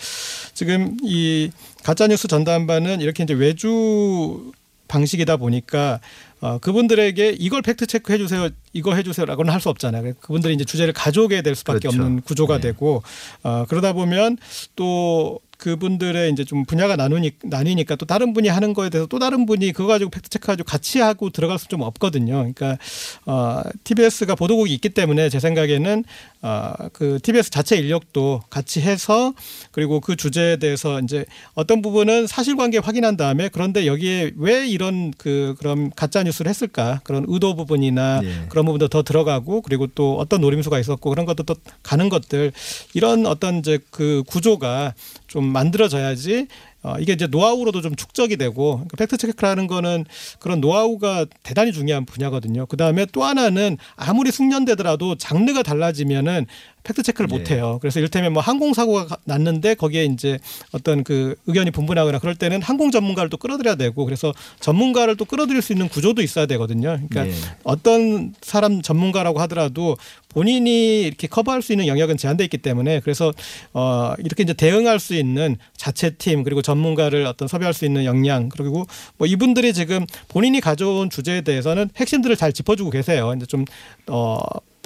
[0.53, 1.51] 지금 이
[1.83, 4.51] 가짜 뉴스 전담반은 이렇게 이제 외주
[4.87, 5.99] 방식이다 보니까
[6.41, 10.13] 어, 그분들에게 이걸 팩트 체크해 주세요, 이거 해 주세요라고는 할 수 없잖아요.
[10.21, 12.01] 그분들이 이제 주제를 가져오게 될 수밖에 그렇죠.
[12.01, 12.61] 없는 구조가 네.
[12.61, 13.03] 되고
[13.43, 14.37] 어, 그러다 보면
[14.77, 19.45] 또 그분들의 이제 좀 분야가 나누니 나뉘니까 또 다른 분이 하는 거에 대해서 또 다른
[19.45, 22.37] 분이 그거 가지고 팩트 체크 가지고 같이 하고 들어갈 수 좀 없거든요.
[22.37, 22.77] 그러니까
[23.25, 26.05] 어 TBS가 보도국이 있기 때문에 제 생각에는
[26.41, 29.33] 어 그 TBS 자체 인력도 같이 해서
[29.71, 35.55] 그리고 그 주제에 대해서 이제 어떤 부분은 사실관계 확인한 다음에 그런데 여기에 왜 이런 그
[35.59, 38.45] 그런 가짜 뉴스를 했을까 그런 의도 부분이나 예.
[38.47, 42.53] 그런 부분도 더 들어가고 그리고 또 어떤 노림수가 있었고 그런 것도 또 가는 것들
[42.93, 44.93] 이런 어떤 이제 그 구조가
[45.27, 46.47] 좀 만들어져야지
[46.81, 50.05] 어, 이게 이제 노하우로도 좀 축적이 되고 그러니까 팩트 체크라는 거는
[50.39, 52.65] 그런 노하우가 대단히 중요한 분야거든요.
[52.67, 56.45] 그 다음에 또 하나는 아무리 숙련되더라도 장르가 달라지면은
[56.89, 57.37] 팩트 체크를 예.
[57.37, 57.77] 못 해요.
[57.81, 60.39] 그래서 이를테면 뭐 항공 사고가 가- 났는데 거기에 이제
[60.71, 65.61] 어떤 그 의견이 분분하거나 그럴 때는 항공 전문가를 또 끌어들여야 되고 그래서 전문가를 또 끌어들일
[65.61, 66.99] 수 있는 구조도 있어야 되거든요.
[67.07, 67.33] 그러니까 예.
[67.63, 69.97] 어떤 사람 전문가라고 하더라도
[70.29, 73.33] 본인이 이렇게 커버할 수 있는 영역은 제한돼 있기 때문에 그래서
[73.73, 78.49] 어 이렇게 이제 대응할 수 있는 자체 팀 그리고 전문가를 어떤 섭외할 수 있는 역량
[78.49, 78.85] 그리고
[79.17, 83.33] 뭐 이분들이 지금 본인이 가져온 주제에 대해서는 핵심들을 잘 짚어주고 계세요.
[83.35, 84.39] 이제 좀어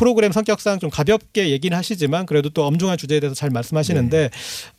[0.04, 4.32] 프로그램 성격상 좀 가볍게 얘기는 하시지만 그래도 또 엄중한 주제에 대해서 잘 말씀하시는데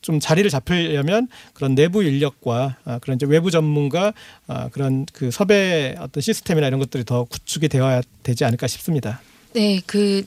[0.03, 4.13] 좀 자리를 잡히려면 그런 내부 인력과 아, 그런 이제 외부 전문가
[4.47, 9.23] 아, 그런 그 섭외 어떤 시스템이나 이런 것들이 더 구축이 되어야 되지 않을까 싶습니다.
[9.55, 10.27] 네, 그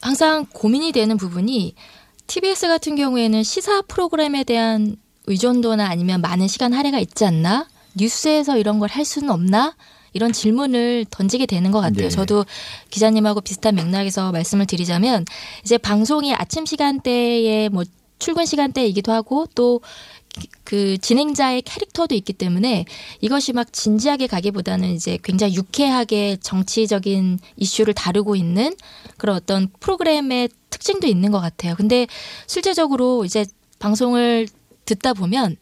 [0.00, 1.74] 항상 고민이 되는 부분이
[2.26, 7.66] TBS 같은 경우에는 시사 프로그램에 대한 의존도나 아니면 많은 시간 할애가 있지 않나?
[7.96, 9.74] 뉴스에서 이런 걸 할 수는 없나?
[10.12, 12.08] 이런 질문을 던지게 되는 것 같아요.
[12.08, 12.10] 네.
[12.10, 12.44] 저도
[12.90, 15.24] 기자님하고 비슷한 맥락에서 말씀을 드리자면
[15.62, 17.84] 이제 방송이 아침 시간대에 뭐
[18.18, 19.80] 출근 시간대이기도 하고 또
[20.64, 22.84] 그 진행자의 캐릭터도 있기 때문에
[23.20, 28.74] 이것이 막 진지하게 가기보다는 이제 굉장히 유쾌하게 정치적인 이슈를 다루고 있는
[29.16, 31.74] 그런 어떤 프로그램의 특징도 있는 것 같아요.
[31.76, 32.06] 근데
[32.46, 33.46] 실제적으로 이제
[33.78, 34.48] 방송을
[34.84, 35.56] 듣다 보면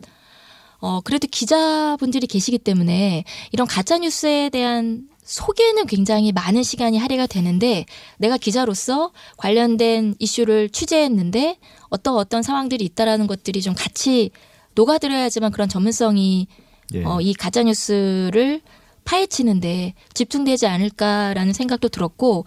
[0.87, 7.87] 어 그래도 기자분들이 계시기 때문에 이런 가짜 뉴스에 대한 소개는 굉장히 많은 시간이 할애가 되는데
[8.19, 14.31] 내가 기자로서 관련된 이슈를 취재했는데 어떤 어떤 상황들이 있다라는 것들이 좀 같이
[14.77, 16.47] 녹아들어야지만 그런 전문성이
[16.95, 17.03] 예.
[17.03, 18.61] 어, 이 가짜 뉴스를
[19.05, 22.45] 파헤치는데 집중되지 않을까라는 생각도 들었고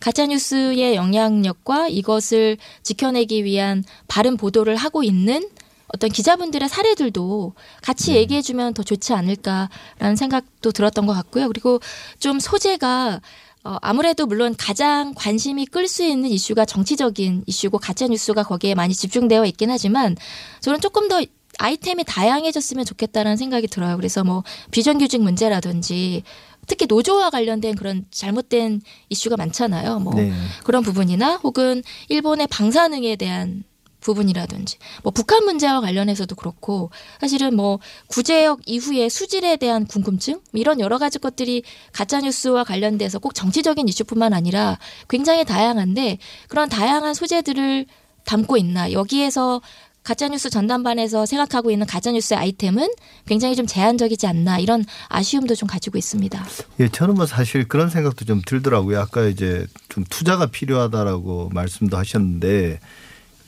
[0.00, 5.48] 가짜 뉴스의 영향력과 이것을 지켜내기 위한 바른 보도를 하고 있는
[5.96, 11.48] 어떤 기자분들의 사례들도 같이 얘기해주면 더 좋지 않을까라는 생각도 들었던 것 같고요.
[11.48, 11.80] 그리고
[12.18, 13.20] 좀 소재가
[13.64, 18.94] 어, 아무래도 물론 가장 관심이 끌 수 있는 이슈가 정치적인 이슈고 가짜 뉴스가 거기에 많이
[18.94, 20.16] 집중되어 있긴 하지만
[20.60, 21.20] 저는 조금 더
[21.58, 23.96] 아이템이 다양해졌으면 좋겠다라는 생각이 들어요.
[23.96, 26.22] 그래서 뭐 비정규직 문제라든지
[26.66, 30.00] 특히 노조와 관련된 그런 잘못된 이슈가 많잖아요.
[30.00, 30.32] 뭐 네.
[30.64, 33.64] 그런 부분이나 혹은 일본의 방사능에 대한
[34.00, 37.78] 부분이라든지 뭐 북한 문제와 관련해서도 그렇고 사실은 뭐
[38.08, 43.88] 구제역 이후의 수질에 대한 궁금증 뭐 이런 여러 가지 것들이 가짜 뉴스와 관련돼서 꼭 정치적인
[43.88, 44.78] 이슈뿐만 아니라
[45.08, 47.86] 굉장히 다양한데 그런 다양한 소재들을
[48.24, 49.60] 담고 있나 여기에서
[50.06, 52.88] 가짜뉴스 전담반에서 생각하고 있는 가짜뉴스의 아이템은
[53.26, 56.46] 굉장히 좀 제한적이지 않나 이런 아쉬움도 좀 가지고 있습니다.
[56.78, 59.00] 예, 저는 뭐 사실 그런 생각도 좀 들더라고요.
[59.00, 62.78] 아까 이제 좀 투자가 필요하다라고 말씀도 하셨는데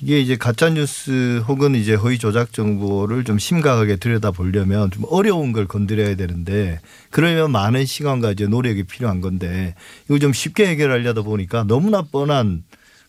[0.01, 5.53] 이게 이제 가짜 뉴스 혹은 이제 허위 조작 정보를 좀 심각하게 들여다 보려면 좀 어려운
[5.53, 6.81] 걸 건드려야 되는데
[7.11, 9.75] 그러면 많은 시간과 이제 노력이 필요한 건데
[10.07, 12.63] 이거 좀 쉽게 해결하려다 보니까 너무나 뻔한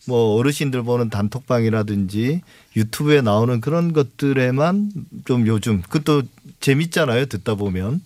[0.06, 2.40] 뭐 어르신들 보는 단톡방이라든지
[2.76, 4.90] 유튜브에 나오는 그런 것들에만
[5.26, 6.22] 좀 요즘 그것도
[6.60, 8.00] 재밌잖아요 듣다 보면.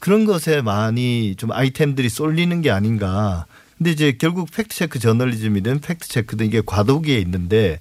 [0.00, 3.46] 그런 것에 많이 좀 아이템들이 쏠리는 게 아닌가.
[3.76, 7.78] 근데 이제 결국 팩트 체크 저널리즘이든 팩트 체크든 이게 과도기에 있는데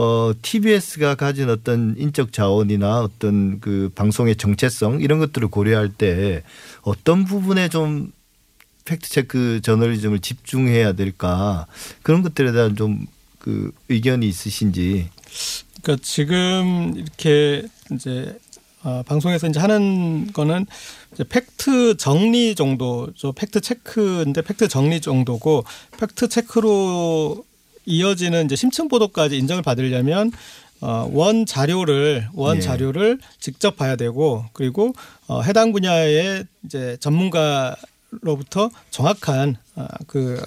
[0.00, 6.42] 어 TBS가 가진 어떤 인적 자원이나 어떤 그 방송의 정체성 이런 것들을 고려할 때
[6.82, 8.12] 어떤 부분에 좀
[8.84, 11.66] 팩트 체크 저널리즘을 집중해야 될까
[12.02, 13.06] 그런 것들에 대한 좀
[13.38, 15.08] 그 의견이 있으신지
[15.82, 18.38] 그러니까 지금 이렇게 이제
[18.82, 20.66] 어, 방송에서 이제 하는 거는
[21.12, 23.32] 이제 팩트 정리 정도죠.
[23.32, 25.64] 팩트 체크인데 팩트 정리 정도고
[25.98, 27.44] 팩트 체크로
[27.88, 30.30] 이어지는 이제 심층 보도까지 인정을 받으려면
[30.80, 32.60] 어, 원 자료를 원 예.
[32.60, 34.92] 자료를 직접 봐야 되고 그리고
[35.26, 40.40] 어, 해당 분야의 이제 전문가로부터 정확한 어, 그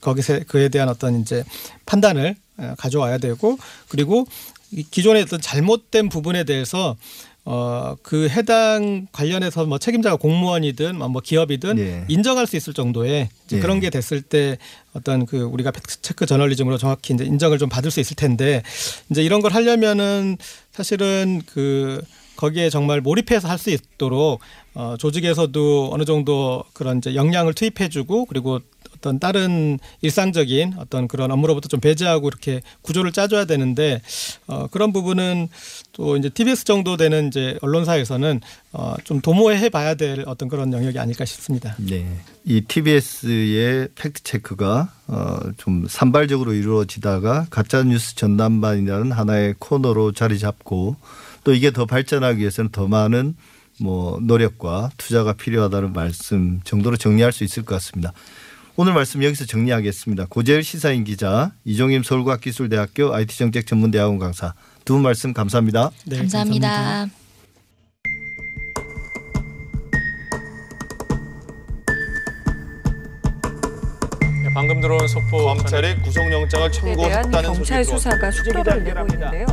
[0.00, 1.44] 거기서 그에 대한 어떤 이제
[1.86, 3.56] 판단을 어, 가져와야 되고
[3.88, 4.26] 그리고
[4.72, 6.96] 이 기존의 어떤 잘못된 부분에 대해서
[7.44, 12.04] 어, 그 해당 관련해서 뭐 책임자가 공무원이든 뭐 기업이든 예.
[12.08, 13.60] 인정할 수 있을 정도의 이제 예.
[13.60, 14.58] 그런 게 됐을 때
[14.92, 18.62] 어떤 그 우리가 팩트 체크 저널리즘으로 정확히 이제 인정을 좀 받을 수 있을 텐데
[19.10, 20.36] 이제 이런 걸 하려면은
[20.72, 22.02] 사실은 그
[22.36, 24.40] 거기에 정말 몰입해서 할 수 있도록
[24.74, 28.60] 어, 조직에서도 어느 정도 그런 이제 역량을 투입해주고 그리고
[29.00, 34.02] 어떤 다른 일상적인 어떤 그런 업무로부터 좀 배제하고 이렇게 구조를 짜줘야 되는데
[34.46, 35.48] 어, 그런 부분은
[35.92, 38.40] 또 이제 TBS 정도 되는 이제 언론사에서는
[38.72, 41.74] 어, 좀 도모해 봐야 될 어떤 그런 영역이 아닐까 싶습니다.
[41.78, 42.06] 네.
[42.44, 50.96] 이 TBS의 팩트 체크가 어, 좀 산발적으로 이루어지다가 가짜 뉴스 전담반이라는 하나의 코너로 자리 잡고
[51.42, 53.34] 또 이게 더 발전하기 위해서는 더 많은
[53.80, 58.12] 뭐 노력과 투자가 필요하다는 말씀 정도로 정리할 수 있을 것 같습니다.
[58.76, 60.26] 오늘 말씀 여기서 정리하겠습니다.
[60.30, 64.54] 고재일 시사인 기자, 이종임 서울과학기술대학교 IT정책전문대학원 강사
[64.84, 65.90] 두 분 말씀 감사합니다.
[66.06, 67.06] 네, 감사합니다.
[74.52, 79.46] 방금 들어온 속보 검찰이 구속영장을 에 대한 청구했다는 경찰 수사가 속도를 내고 있는데요.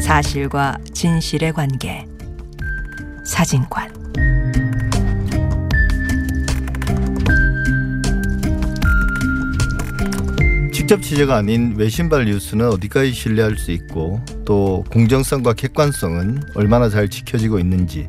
[0.00, 2.04] 사실과 진실의 관계
[3.24, 3.90] 사진관
[10.86, 17.58] 직접 취재가 아닌 외신발 뉴스는 어디까지 신뢰할 수 있고 또 공정성과 객관성은 얼마나 잘 지켜지고
[17.58, 18.08] 있는지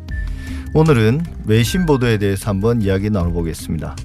[0.75, 3.95] 오늘은 외신 보도에 대해서 한번 이야기 나눠보겠습니다.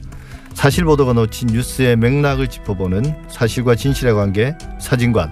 [0.54, 5.30] 사실 보도가 놓친 뉴스의 맥락을 짚어보는 사실과 진실의 관계 사진관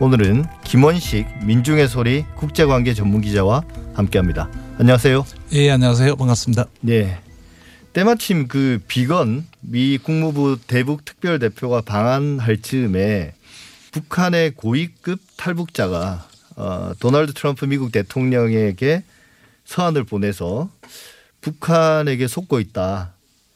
[0.00, 3.62] 오늘은 김원식 민중의 소리 국제관계 전문기자와
[3.92, 4.48] 함께합니다.
[4.78, 5.26] 안녕하세요.
[5.52, 6.16] 예, 안녕하세요.
[6.16, 6.64] 반갑습니다.
[6.80, 7.18] 네.
[7.92, 13.34] 때마침 그 비건 미 국무부 대북 특별 대표가 방한할 즈음에
[13.90, 19.02] 북한의 고위급 탈북자가 어, 도널드 트럼프 미국 대통령에게
[19.64, 20.70] 서한을 보내서
[21.40, 23.14] 북한에게 속고 있다.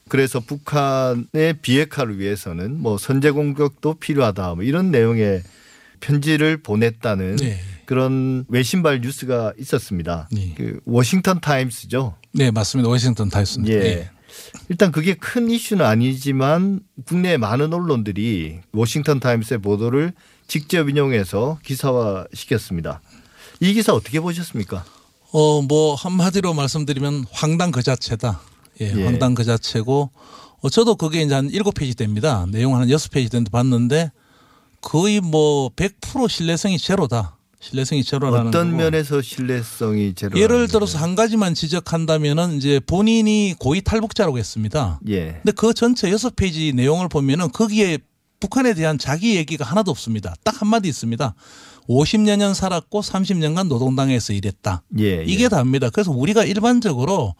[0.09, 4.55] 그래서 북한의 비핵화를 위해서는 뭐 선제 공격도 필요하다.
[4.55, 5.43] 뭐 이런 내용의
[5.99, 7.59] 편지를 보냈다는 네.
[7.85, 10.27] 그런 외신발 뉴스가 있었습니다.
[10.31, 10.53] 네.
[10.57, 12.15] 그 워싱턴 타임스죠.
[12.33, 12.89] 네, 맞습니다.
[12.89, 13.75] 워싱턴 타임스입니다.
[13.75, 13.85] 예.
[13.85, 14.09] 예.
[14.69, 20.13] 일단 그게 큰 이슈는 아니지만 국내 많은 언론들이 워싱턴 타임스의 보도를
[20.47, 23.01] 직접 인용해서 기사화 시켰습니다.
[23.59, 24.83] 이 기사 어떻게 보셨습니까?
[25.31, 28.41] 어, 뭐 한마디로 말씀드리면 황당 그 자체다.
[28.81, 29.05] 예, 예.
[29.05, 30.11] 황당 그 자체고
[30.61, 32.45] 어, 저도 그게 이제 한 일곱 페이지 됩니다.
[32.49, 34.11] 내용 한 여섯 페이지 되는데 봤는데
[34.81, 37.34] 거의 뭐 100% 신뢰성이 제로다.
[37.69, 38.77] 신뢰성이 제로라는 어떤 거고.
[38.77, 40.39] 면에서 신뢰성이 제로?
[40.39, 44.99] 예를 들어서 한 가지만 지적한다면은 이제 본인이 고위 탈북자라고 했습니다.
[45.07, 45.39] 예.
[45.43, 47.97] 근데 그 전체 여섯 페이지 내용을 보면은 거기에
[48.39, 50.35] 북한에 대한 자기 얘기가 하나도 없습니다.
[50.43, 51.33] 딱 한마디 있습니다.
[51.89, 54.83] 50여 년 살았고 30년간 노동당에서 일했다.
[54.99, 55.23] 예, 예.
[55.25, 55.89] 이게 답니다.
[55.89, 57.33] 그래서 우리가 일반적으로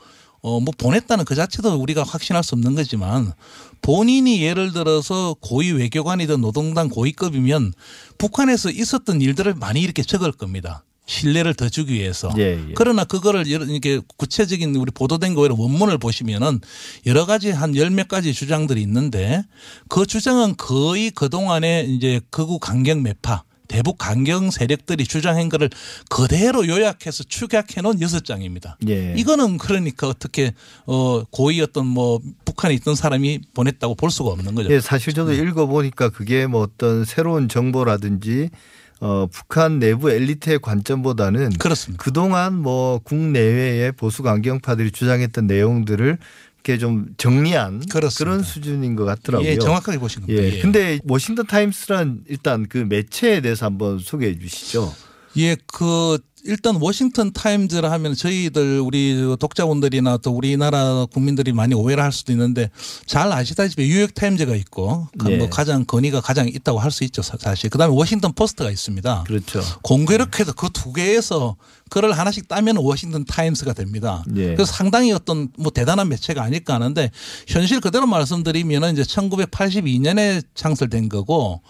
[0.46, 3.34] 어 뭐 보냈다는 그 자체도 우리가 확신할 수 없는 거지만
[3.82, 7.74] 본인이 예를 들어서 고위 외교관이든 노동당 고위급이면
[8.20, 10.84] 북한에서 있었던 일들을 많이 이렇게 적을 겁니다.
[11.08, 12.32] 신뢰를 더 주기 위해서.
[12.38, 12.74] 예, 예.
[12.76, 16.60] 그러나 그거를 이렇게 구체적인 우리 보도된 거에 원문을 보시면은
[17.06, 19.44] 여러 가지 한 열 몇 가지 주장들이 있는데
[19.88, 25.70] 그 주장은 거의 그동안에 이제 극우 강경 매파 대북 강경 세력들이 주장한 거를
[26.10, 28.78] 그대로 요약해서 축약해 놓은 여섯 장입니다.
[28.88, 29.14] 예.
[29.18, 30.54] 이거는 그러니까 어떻게
[30.86, 34.72] 어 고위 어떤 뭐 북한에 있던 사람이 보냈다고 볼 수가 없는 거죠.
[34.72, 38.50] 예, 사실 저도 읽어 보니까 그게 뭐 어떤 새로운 정보라든지
[39.02, 42.02] 어, 북한 내부 엘리트의 관점보다는 그렇습니다.
[42.04, 46.18] 그동안 뭐 국내외의 보수 강경파들이 주장했던 내용들을
[46.66, 48.18] 이렇게 좀 정리한 그렇습니다.
[48.18, 49.48] 그런 수준인 것 같더라고요.
[49.48, 50.42] 예, 정확하게 보신 겁니다.
[50.42, 50.54] 예.
[50.54, 50.60] 예.
[50.60, 54.92] 근데 워싱턴 타임스란 일단 그 매체에 대해서 한번 소개해 주시죠.
[55.38, 56.18] 예, 그
[56.48, 62.70] 일단 워싱턴 타임즈라 하면 저희들 우리 독자분들이나 또 우리나라 국민들이 많이 오해를 할 수도 있는데
[63.08, 65.38] 잘 아시다시피 뉴욕 타임즈가 있고 그 네.
[65.38, 67.72] 뭐 가장 권위가 가장 있다고 할 수 있죠 사- 사실.
[67.72, 69.24] 그다음에 워싱턴 포스트가 있습니다.
[69.26, 69.64] 그렇죠.
[69.82, 71.56] 공교롭게도 그 두 개에서
[71.90, 74.24] 그걸 하나씩 따면 워싱턴 타임스가 됩니다.
[74.36, 74.54] 예.
[74.54, 77.10] 그래서 상당히 어떤 뭐 대단한 매체가 아닐까 하는데
[77.48, 81.62] 현실 그대로 말씀드리면은 이제 1982년에 창설된 거고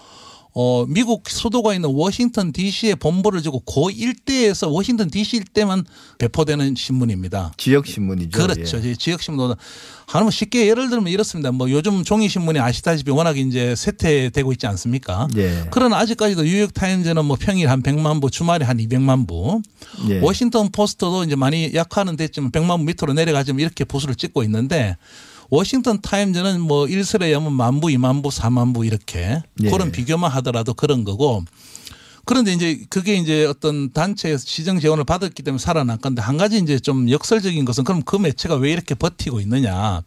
[0.57, 5.83] 어 미국 수도가 있는 워싱턴 DC에 본부를 두고 그 일대에서 워싱턴 DC 일대만
[6.17, 7.51] 배포되는 신문입니다.
[7.57, 8.39] 지역 신문이죠.
[8.39, 8.81] 그렇죠.
[8.81, 8.95] 예.
[8.95, 9.59] 지역 신문보다
[10.07, 11.51] 하나면 쉽게 예를 들면 이렇습니다.
[11.51, 15.27] 뭐 요즘 종이 신문이 아시다시피 워낙 이제 쇠퇴되고 있지 않습니까?
[15.35, 15.65] 예.
[15.71, 19.61] 그러나 아직까지도 뉴욕 타임즈는 뭐 평일 한 100만 부, 주말에 한 200만 부.
[20.07, 20.19] 예.
[20.21, 24.95] 워싱턴 포스트도 이제 많이 약화는 됐지만 100만 부 밑으로 내려가지만 이렇게 부수를 찍고 있는데
[25.49, 29.69] 워싱턴 타임즈는 뭐 일설에 하면 만 부, 2만 부, 4만 부 이렇게 예.
[29.69, 31.43] 그런 비교만 하더라도 그런 거고
[32.25, 36.79] 그런데 이제 그게 이제 어떤 단체에서 재정 지원을 받았기 때문에 살아난 건데 한 가지 이제
[36.79, 40.01] 좀 역설적인 것은 그럼 그 매체가 왜 이렇게 버티고 있느냐.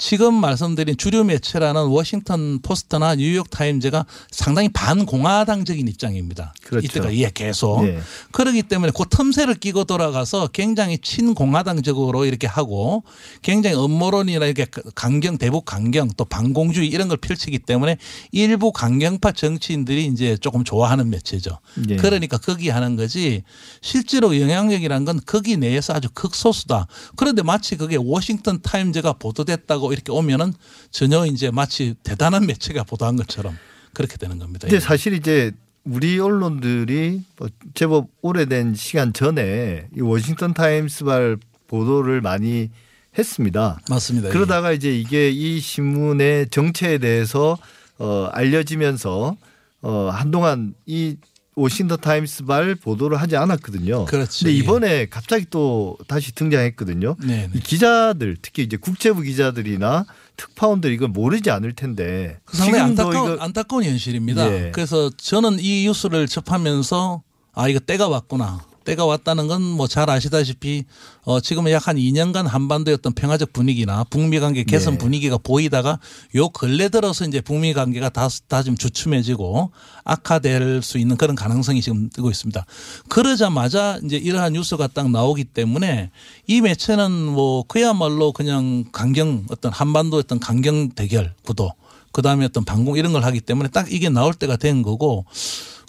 [0.00, 6.54] 지금 말씀드린 주류 매체라는 워싱턴 포스트나 뉴욕 타임즈가 상당히 반공화당적인 입장입니다.
[6.64, 6.86] 그렇죠.
[6.86, 7.86] 이때가 예 계속.
[7.86, 8.00] 예.
[8.32, 13.04] 그러기 때문에 그 틈새를 끼고 돌아가서 굉장히 친공화당적으로 이렇게 하고
[13.42, 17.98] 굉장히 음모론이나 이렇게 강경 대북 강경 또 반공주의 이런 걸 펼치기 때문에
[18.32, 21.58] 일부 강경파 정치인들이 이제 조금 좋아하는 매체죠.
[21.90, 21.96] 예.
[21.96, 23.42] 그러니까 거기 하는 거지
[23.82, 26.86] 실제로 영향력이란 건 거기 내에서 아주 극소수다.
[27.16, 30.52] 그런데 마치 그게 워싱턴 타임즈가 보도됐다고 이렇게 오면은
[30.90, 33.56] 전혀 이제 마치 대단한 매체가 보도한 것처럼
[33.92, 34.68] 그렇게 되는 겁니다.
[34.68, 35.52] 근데 사실 이제
[35.84, 42.70] 우리 언론들이 뭐 제법 오래된 시간 전에 이 워싱턴 타임스발 보도를 많이
[43.16, 43.80] 했습니다.
[43.88, 44.28] 맞습니다.
[44.28, 44.32] 예.
[44.32, 47.56] 그러다가 이제 이게 이 신문의 정체에 대해서
[47.98, 49.36] 어 알려지면서
[49.82, 51.16] 어 한동안 이
[51.60, 54.06] 워싱턴 타임스 발 보도를 하지 않았거든요.
[54.06, 54.44] 그렇죠.
[54.44, 54.56] 근데 예.
[54.58, 57.16] 이번에 갑자기 또 다시 등장했거든요.
[57.20, 57.50] 네, 네.
[57.54, 60.06] 이 기자들 특히 이제 국제부 기자들이나
[60.36, 64.52] 특파원들 이걸 모르지 않을 텐데 그 상당히 안타까운, 이거 안타까운 현실입니다.
[64.52, 64.70] 예.
[64.72, 68.60] 그래서 저는 이 뉴스를 접하면서 아 이거 때가 왔구나.
[68.84, 70.84] 때가 왔다는 건 뭐 잘 아시다시피
[71.22, 74.98] 어 지금은 약 한 2년간 한반도의 어떤 평화적 분위기나 북미 관계 개선 네.
[74.98, 75.98] 분위기가 보이다가
[76.36, 79.70] 요 근래 들어서 이제 북미 관계가 다다좀 주춤해지고
[80.04, 82.64] 악화될 수 있는 그런 가능성이 지금 뜨고 있습니다.
[83.08, 86.10] 그러자마자 이제 이러한 뉴스가 딱 나오기 때문에
[86.46, 91.72] 이 매체는 뭐 그야말로 그냥 강경 어떤 한반도 어떤 강경 대결 구도
[92.12, 95.26] 그 다음에 어떤 방공 이런 걸 하기 때문에 딱 이게 나올 때가 된 거고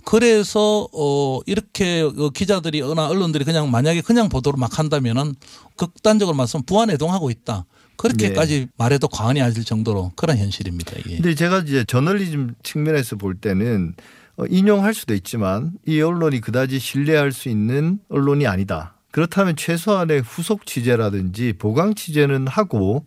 [0.05, 5.35] 그래서 어 이렇게 그 기자들이나 언론들이 그냥 만약에 그냥 보도를 막 한다면은
[5.75, 7.65] 극단적으로 말씀 부안해동하고 있다.
[7.97, 10.93] 그렇게까지 말해도 과언이 아닐 정도로 그런 현실입니다.
[11.09, 11.15] 예.
[11.17, 13.93] 근데 제가 이제 저널리즘 측면에서 볼 때는
[14.37, 18.95] 어, 인용할 수도 있지만 이 언론이 그다지 신뢰할 수 있는 언론이 아니다.
[19.11, 23.05] 그렇다면 최소한의 후속 취재라든지 보강 취재는 하고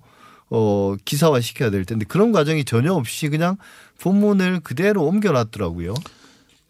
[0.51, 3.57] 어 기사화 시켜야 될 텐데 그런 과정이 전혀 없이 그냥
[4.01, 5.95] 본문을 그대로 옮겨놨더라고요.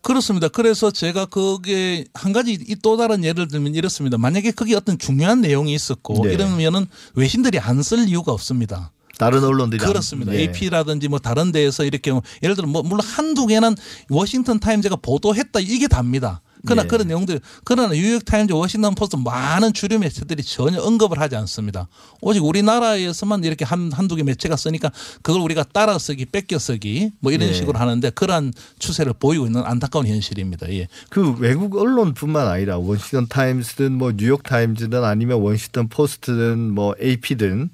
[0.04, 0.48] 그렇습니다.
[0.48, 4.18] 그래서 제가 그게 한 가지 이또 다른 예를 들면 이렇습니다.
[4.18, 6.34] 만약에 그게 어떤 중요한 내용이 있었고 네.
[6.34, 8.92] 이러면은 외신들이 안 쓸 이유가 없습니다.
[9.18, 10.34] 다른 언론들이 안- 그렇습니다.
[10.34, 10.40] 예.
[10.40, 13.76] AP라든지 뭐 다른 데에서 이렇게 뭐 예를 들어 뭐 물론 한두 개는
[14.10, 16.40] 워싱턴 타임즈가 보도했다 이게 답니다.
[16.64, 16.86] 그러나 예.
[16.86, 21.88] 그런 내용들 그러나 뉴욕 타임즈, 워싱턴 포스트 많은 주류 매체들이 전혀 언급을 하지 않습니다.
[22.20, 24.90] 오직 우리나라에서만 이렇게 한 한두 개 매체가 쓰니까
[25.22, 27.52] 그걸 우리가 따라 쓰기, 베껴 쓰기 뭐 이런 예.
[27.52, 30.72] 식으로 하는데 그러한 추세를 보이고 있는 안타까운 현실입니다.
[30.72, 30.88] 예.
[31.10, 37.70] 그 외국 언론뿐만 아니라 워싱턴 타임스든 뭐 뉴욕 타임즈든 아니면 워싱턴 포스트든 뭐 AP든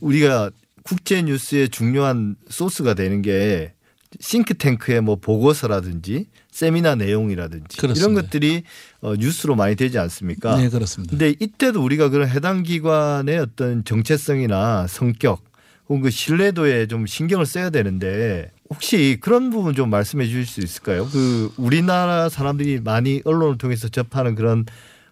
[0.00, 0.50] 우리가
[0.82, 3.73] 국제 뉴스의 중요한 소스가 되는 게
[4.20, 8.22] 싱크탱크의 뭐 보고서라든지 세미나 내용이라든지 이런 그렇습니다.
[8.22, 8.62] 것들이
[9.00, 10.56] 어, 뉴스로 많이 되지 않습니까?
[10.56, 11.10] 네, 그렇습니다.
[11.10, 15.42] 근데 이때도 우리가 그런 해당 기관의 어떤 정체성이나 성격
[15.88, 21.06] 혹은 그 신뢰도에 좀 신경을 써야 되는데 혹시 그런 부분 좀 말씀해 주실 수 있을까요?
[21.12, 24.64] 그 우리나라 사람들이 많이 언론을 통해서 접하는 그런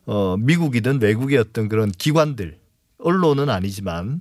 [0.07, 2.57] 어 미국이든 외국의 어떤 그런 기관들
[2.99, 4.21] 언론은 아니지만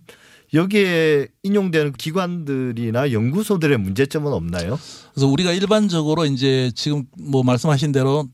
[0.54, 4.78] 여기에 인용되는 기관들이나 연구소들의 문제점은 없나요?
[5.14, 8.28] 그래서 우리가 일반적으로 이제 지금 뭐 말씀하신 대로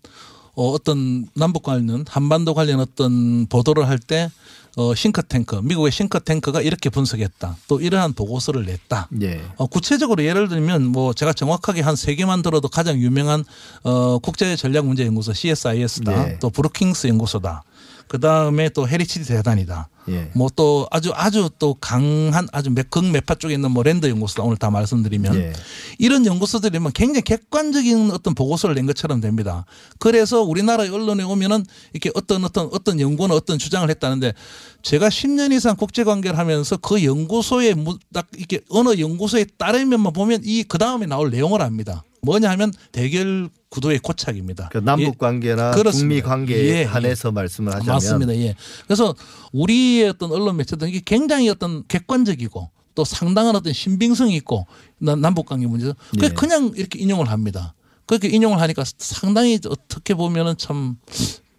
[0.55, 4.31] 어, 어떤 남북 관련 한반도 관련 어떤 보도를 할 때
[4.75, 7.57] 어, 싱크탱크 미국의 싱크탱크가 이렇게 분석했다.
[7.67, 9.09] 또 이러한 보고서를 냈다.
[9.23, 9.41] 예.
[9.57, 13.43] 어, 구체적으로 예를 들면 뭐 제가 정확하게 한 세 개만 들어도 가장 유명한
[13.83, 16.25] 어, 국제 전략 문제 연구소 CSIS다.
[16.25, 16.39] 네.
[16.39, 17.63] 또 브루킹스 연구소다.
[18.07, 19.89] 그 다음에 또 헤리티지 재단이다.
[20.09, 20.31] 예.
[20.35, 24.69] 뭐또 아주 아주 또 강한 아주 매- 극매파 쪽에 있는 뭐 랜드 연구소다 오늘 다
[24.71, 25.53] 말씀드리면 예.
[25.99, 29.65] 이런 연구소들이면 굉장히 객관적인 어떤 보고서를 낸 것처럼 됩니다.
[29.99, 34.33] 그래서 우리나라 언론에 오면은 이렇게 어떤 어떤 어떤 연구는 어떤 주장을 했다는데
[34.81, 40.41] 제가 10년 이상 국제 관계를 하면서 그 연구소에 무- 딱 이렇게 어느 연구소에 따르면만 보면
[40.45, 42.03] 이 그 다음에 나올 내용을 압니다.
[42.27, 44.69] 뭐냐 하면 대결 구도의 고착입니다.
[44.71, 45.11] 그 남북 예.
[45.17, 45.99] 관계나 그렇습니다.
[46.07, 48.35] 북미 관계에 예, 한해서 말씀을 하자면 맞습니다.
[48.37, 48.55] 예.
[48.85, 49.15] 그래서
[49.53, 54.65] 우리의 어떤 언론 매체들은 이게 굉장히 어떤 객관적이고 또 상당한 어떤 신빙성이 있고
[54.99, 56.29] 남- 남북 관계 문제도 예.
[56.29, 57.73] 그냥 이렇게 인용을 합니다.
[58.05, 60.95] 그렇게 인용을 하니까 상당히 어떻게 보면은 참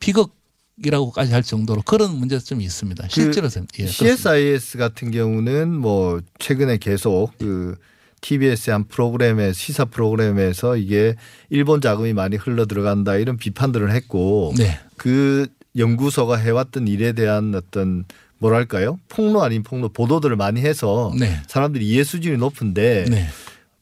[0.01, 0.37] 비극
[0.85, 3.09] 이라고까지 할 정도로 그런 문제점이 있습니다.
[3.11, 4.17] 실제로 생- 예, 그렇습니다.
[4.17, 7.77] CSIS 같은 경우는 뭐 최근에 계속 그
[8.21, 11.15] TBS의 한 프로그램에 시사 프로그램에서 이게
[11.51, 14.79] 일본 자금이 많이 흘러 들어간다 이런 비판들을 했고 네.
[14.97, 15.47] 그
[15.77, 18.05] 연구소가 해왔던 일에 대한 어떤
[18.39, 21.41] 뭐랄까요 폭로 아닌 폭로 보도들을 많이 해서 네.
[21.47, 23.27] 사람들이 이해 수준이 높은데 네.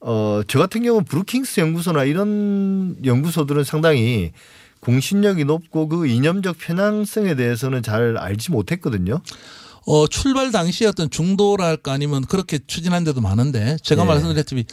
[0.01, 4.33] 어, 저 같은 경우는 브루킹스 연구소나 이런 연구소들은 상당히
[4.81, 9.21] 공신력이 높고 그 이념적 편향성에 대해서는 잘 알지 못했거든요.
[9.87, 14.07] 어, 출발 당시에 어떤 중도랄까 아니면 그렇게 추진한 데도 많은데 제가 예.
[14.07, 14.65] 말씀드렸듯이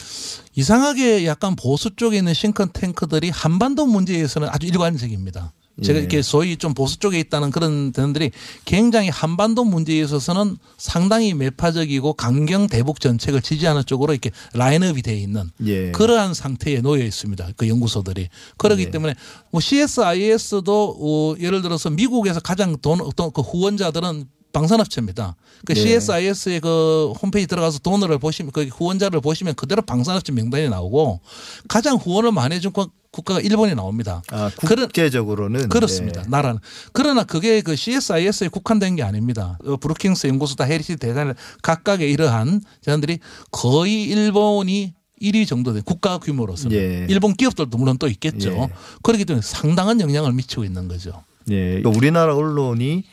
[0.55, 5.53] 이상하게 약간 보수 쪽에 있는 싱크탱크들이 한반도 문제에서는 아주 일관적입니다.
[5.81, 6.01] 제가 예.
[6.01, 8.31] 이렇게 소위 좀 보수 쪽에 있다는 그런 대원들이
[8.65, 15.49] 굉장히 한반도 문제에 있어서는 상당히 매파적이고 강경 대북 정책을 지지하는 쪽으로 이렇게 라인업이 되어 있는
[15.65, 15.91] 예.
[15.91, 17.49] 그러한 상태에 놓여 있습니다.
[17.57, 18.29] 그 연구소들이.
[18.57, 18.91] 그렇기 네.
[18.91, 19.15] 때문에
[19.51, 25.35] 뭐 CSIS도 어 예를 들어서 미국에서 가장 돈 어떤 그 후원자들은 방산업체입니다.
[25.65, 25.81] 그 네.
[25.81, 31.19] CSIS의 그 홈페이지 들어가서 돈을 보시면 그 후원자를 보시면 그대로 방산업체 명단이 나오고
[31.67, 34.23] 가장 후원을 많이 해준 국- 국가가 일본이 나옵니다.
[34.31, 36.23] 아, 국제적으로는 그렇습니다.
[36.23, 36.27] 네.
[36.29, 36.59] 나라는.
[36.93, 39.57] 그러나 그게 그 CSIS에 국한된 게 아닙니다.
[39.65, 43.19] 어, 브루킹스 연구소다 헤리티지 재단을 각각의 이러한 제안들이
[43.51, 47.05] 거의 일본이 1위 정도 된 국가 규모로서는 예.
[47.07, 48.49] 일본 기업들도 물론 또 있겠죠.
[48.51, 48.67] 예.
[49.03, 51.23] 그렇기 때문에 상당한 영향을 미치고 있는 거죠.
[51.51, 51.81] 예.
[51.81, 53.03] 그러니까 우리나라 언론이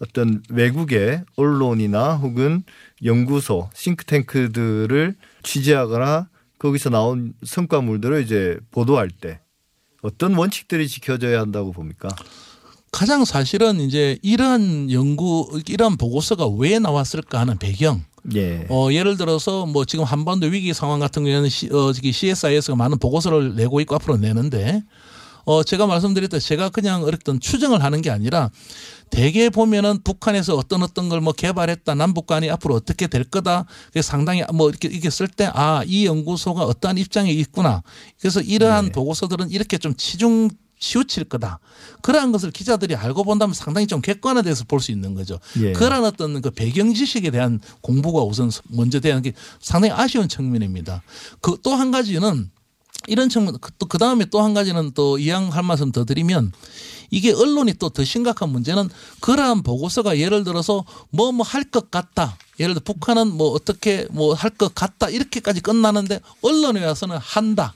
[0.00, 2.64] 어떤 외국의 언론이나 혹은
[3.04, 6.28] 연구소, 싱크탱크들을 취재하거나
[6.58, 9.40] 거기서 나온 성과물들을 이제 보도할 때
[10.02, 12.08] 어떤 원칙들이 지켜져야 한다고 봅니까?
[12.92, 18.02] 가장 사실은 이제 이러한 연구, 이러한 보고서가 왜 나왔을까 하는 배경.
[18.34, 18.66] 예.
[18.70, 23.54] 어, 예를 들어서 뭐 지금 한반도 위기 상황 같은 경우에는 시, 어, CSIS가 많은 보고서를
[23.54, 24.82] 내고 있고 앞으로 내는데
[25.46, 28.50] 어, 제가 말씀드렸듯 제가 그냥 어떤 추정을 하는 게 아니라
[29.10, 34.02] 대개 보면은 북한에서 어떤 어떤 걸 뭐 개발했다 남북 간이 앞으로 어떻게 될 거다 그게
[34.02, 37.82] 상당히 뭐 이렇게 이렇게 쓸 때 아 이 연구소가 어떠한 입장에 있구나
[38.20, 38.92] 그래서 이러한 네.
[38.92, 41.58] 보고서들은 이렇게 좀 치중 치우칠 거다.
[42.02, 45.38] 그러한 것을 기자들이 알고 본다면 상당히 좀 객관화돼서 볼 수 있는 거죠.
[45.58, 45.72] 예.
[45.72, 51.02] 그러한 어떤 그 배경 지식에 대한 공부가 우선 먼저 되는 게 상당히 아쉬운 측면입니다.
[51.40, 52.50] 그 또 한 가지는
[53.06, 56.52] 이런 측면 또 그 다음에 또 한 가지는 또 이양할 말씀 더 드리면
[57.10, 58.88] 이게 언론이 또 더 심각한 문제는
[59.20, 62.36] 그러한 보고서가 예를 들어서 뭐 뭐 할 것 같다.
[62.58, 67.74] 예를 들어 북한은 뭐 어떻게 뭐 할 것 같다 이렇게까지 끝나는데 언론에 와서는 한다.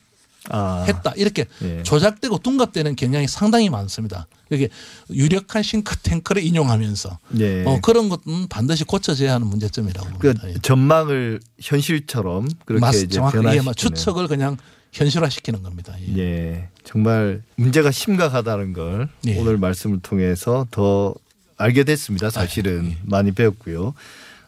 [0.49, 0.85] 아.
[0.89, 1.83] 했다 이렇게 예.
[1.83, 4.27] 조작되고 둔갑되는 경향이 상당히 많습니다.
[4.51, 4.71] 이게
[5.11, 7.65] 유력한 싱크탱크를 인용하면서 예.
[7.67, 10.49] 어, 그런 것은 반드시 고쳐져야 하는 문제점이라고 그 봅니다.
[10.49, 10.55] 예.
[10.63, 14.57] 전망을 현실처럼 그렇게 맞- 이제 예, 변화시키는 뭐 추측을 그냥
[14.93, 15.95] 현실화시키는 겁니다.
[16.01, 16.19] 예.
[16.19, 16.69] 예.
[16.85, 19.39] 정말 문제가 심각하다는 걸 예.
[19.39, 21.15] 오늘 말씀을 통해서 더
[21.57, 22.31] 알게 됐습니다.
[22.31, 22.97] 사실은 예.
[23.05, 23.95] 많이 배웠고요.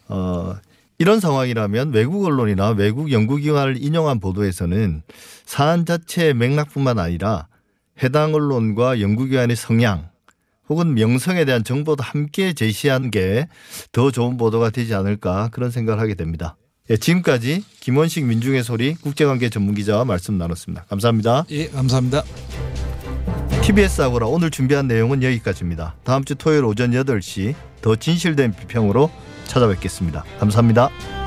[0.08, 0.56] 어,
[0.98, 5.02] 이런 상황이라면 외국 언론이나 외국 연구기관을 인용한 보도에서는
[5.46, 7.46] 사안 자체의 맥락뿐만 아니라
[8.02, 10.10] 해당 언론과 연구기관의 성향
[10.68, 13.46] 혹은 명성에 대한 정보도 함께 제시한 게
[13.92, 16.56] 더 좋은 보도가 되지 않을까 그런 생각을 하게 됩니다.
[16.92, 20.84] 예, 지금까지 김원식 민중의 소리 국제관계 전문기자와 말씀 나눴습니다.
[20.90, 21.46] 감사합니다.
[21.50, 22.22] 예, 감사합니다.
[23.62, 25.94] TBS 아고라 오늘 준비한 내용은 여기까지입니다.
[26.04, 29.10] 다음 주 토요일 오전 8시 더 진실된 비평으로
[29.46, 30.22] 찾아뵙겠습니다.
[30.38, 31.21] 감사합니다.